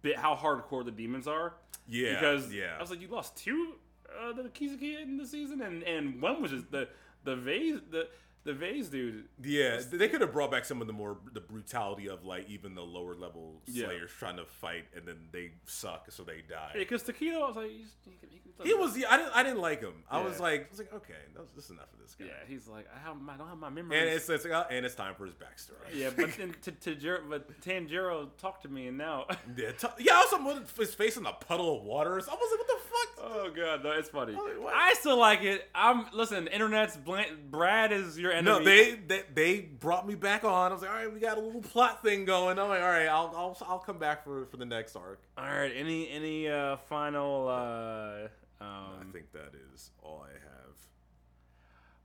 [0.01, 1.53] bit how hardcore the demons are.
[1.87, 3.75] yeah, Because yeah, I was like, you lost two
[4.21, 6.87] uh, the Kizuki in the season, and and one was just the
[7.23, 8.07] the vase the
[8.45, 9.25] the vase dude.
[9.43, 12.73] Yeah, they could have brought back some of the more the brutality of like even
[12.75, 13.85] the lower level Yeah.
[13.87, 16.71] slayers trying to fight and then they suck, so they die.
[16.73, 18.97] Because Tokito, I was like, he's, he, he He was.
[18.97, 19.31] Yeah, I didn't.
[19.35, 19.93] I didn't like him.
[20.09, 22.25] I was like, I was like, okay, that's, that's enough of this guy.
[22.25, 24.01] Yeah, he's like, I have my, I don't have my memories.
[24.01, 25.93] And it's, it's uh, and it's time for his backstory.
[25.93, 29.25] yeah, but then to, to but Tanjiro talked to me, and now.
[29.57, 30.13] yeah, t- yeah.
[30.13, 32.11] I was with his face in a puddle of water.
[32.13, 33.09] I was like, what the fuck?
[33.21, 34.33] Oh god, no, it's funny.
[34.33, 34.73] like.
[34.73, 35.67] I still like it.
[35.75, 36.47] I'm listen.
[36.47, 38.59] Internet's bland, Brad is your enemy.
[38.59, 40.71] No, they, they they brought me back on.
[40.71, 42.59] I was like, all right, we got a little plot thing going.
[42.59, 45.21] I'm like, all right, I'll I'll, I'll come back for for the next arc.
[45.37, 45.71] All right.
[45.75, 47.47] Any any uh, final?
[47.47, 48.27] Uh,
[48.61, 50.75] I um, think that is all I have.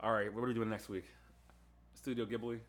[0.01, 0.33] all right.
[0.33, 1.05] What are we doing next week?
[1.95, 2.61] Studio Ghibli.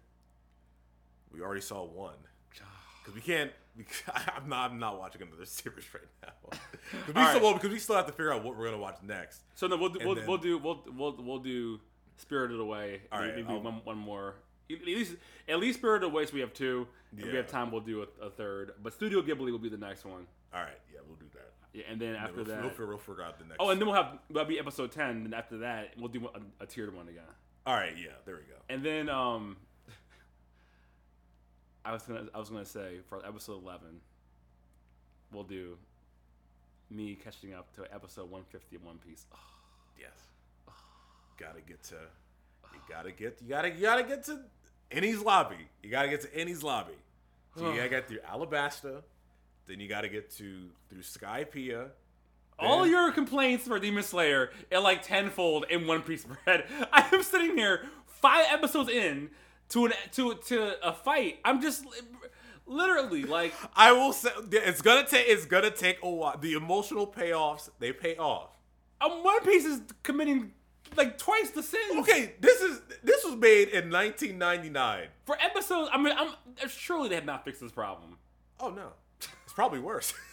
[1.32, 2.16] We already saw one.
[3.04, 3.52] Because we can't.
[3.78, 3.86] We,
[4.36, 4.72] I'm not.
[4.72, 6.58] I'm not watching another series right now.
[6.92, 7.42] we still, right.
[7.42, 9.42] well, because we still have to figure out what we're gonna watch next.
[9.54, 11.80] So no, we'll do, we'll, then- we'll do we'll we'll we'll do
[12.18, 13.02] Spirited Away.
[13.12, 14.36] All right, maybe I'll- one, one more.
[14.72, 15.16] At least
[15.48, 16.26] at least Spirited Away.
[16.26, 16.88] So we have two.
[17.18, 18.72] If we have time, we'll do a, a third.
[18.82, 20.26] But Studio Ghibli will be the next one.
[20.54, 21.52] All right, yeah, we'll do that.
[21.74, 22.62] Yeah, and then And after we'll, that.
[22.80, 22.98] we'll, we'll
[23.38, 23.58] the next.
[23.60, 25.10] oh, and then we'll have that'll be episode ten.
[25.10, 26.28] And after that, we'll do
[26.60, 27.24] a, a tiered one again.
[27.68, 28.56] all right, yeah, there we go.
[28.70, 29.58] And then um
[31.86, 34.00] I was gonna I was gonna say for episode eleven,
[35.32, 35.78] we'll do
[36.90, 39.26] me catching up to episode one fifty of One Piece.
[39.34, 39.38] Oh,
[40.00, 40.10] Yes,
[41.40, 41.96] gotta get to.
[42.74, 43.40] You gotta get.
[43.42, 43.70] You gotta.
[43.70, 44.40] You gotta get to
[44.92, 45.58] Enies Lobby.
[45.84, 46.94] You gotta get to Enies Lobby.
[47.58, 49.02] So you gotta get through Alabasta.
[49.68, 51.90] Then you gotta get to through Skypiea.
[52.58, 56.66] All your complaints for Demon Slayer are like tenfold in One Piece bread.
[56.94, 59.30] I am sitting here five episodes in
[59.70, 61.40] to an to to a fight.
[61.44, 61.86] I'm just
[62.66, 65.28] literally like I will say it's gonna take.
[65.28, 66.38] It's gonna take a while.
[66.38, 68.50] The emotional payoffs they pay off.
[69.02, 70.52] um, One Piece is committing
[70.96, 71.98] like twice the sins.
[72.00, 75.08] Okay, this is this was made in 1999.
[75.26, 78.18] For episodes, I mean, I'm surely they have not fixed this problem.
[78.60, 80.14] Oh no, it's probably worse.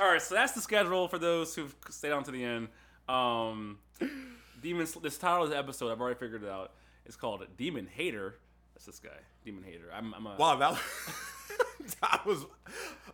[0.00, 2.68] All right, so that's the schedule for those who've stayed on to the end.
[3.08, 3.78] Um,
[4.62, 4.86] Demon.
[5.02, 6.72] This title of the episode, I've already figured it out.
[7.04, 8.38] It's called Demon Hater.
[8.74, 9.10] That's this guy,
[9.44, 9.90] Demon Hater.
[9.94, 10.36] I'm, I'm a.
[10.36, 10.78] wow, that,
[12.00, 12.46] that was.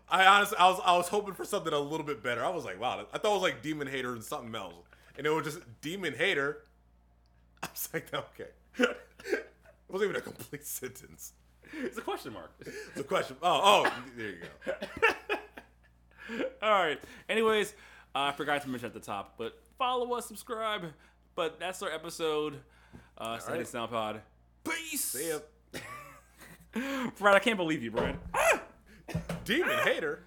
[0.08, 2.44] I honestly, I was, I was hoping for something a little bit better.
[2.44, 4.74] I was like, wow, I thought it was like demon hater and something else,
[5.16, 6.58] and it was just demon hater.
[7.62, 9.46] I was like, okay, it
[9.88, 11.32] wasn't even a complete sentence.
[11.72, 12.52] It's a question mark.
[12.60, 13.36] It's a question.
[13.42, 15.36] Oh, oh, there you go.
[16.62, 16.98] All right.
[17.28, 17.72] Anyways,
[18.14, 20.84] uh, I forgot to mention at the top, but follow us, subscribe.
[21.34, 22.58] But that's our episode.
[23.16, 23.66] Uh, Second right.
[23.66, 24.20] Sound Pod.
[24.64, 25.04] Peace.
[25.04, 25.38] See ya.
[26.72, 28.16] Brad, I can't believe you, Brad.
[29.44, 30.20] Demon hater.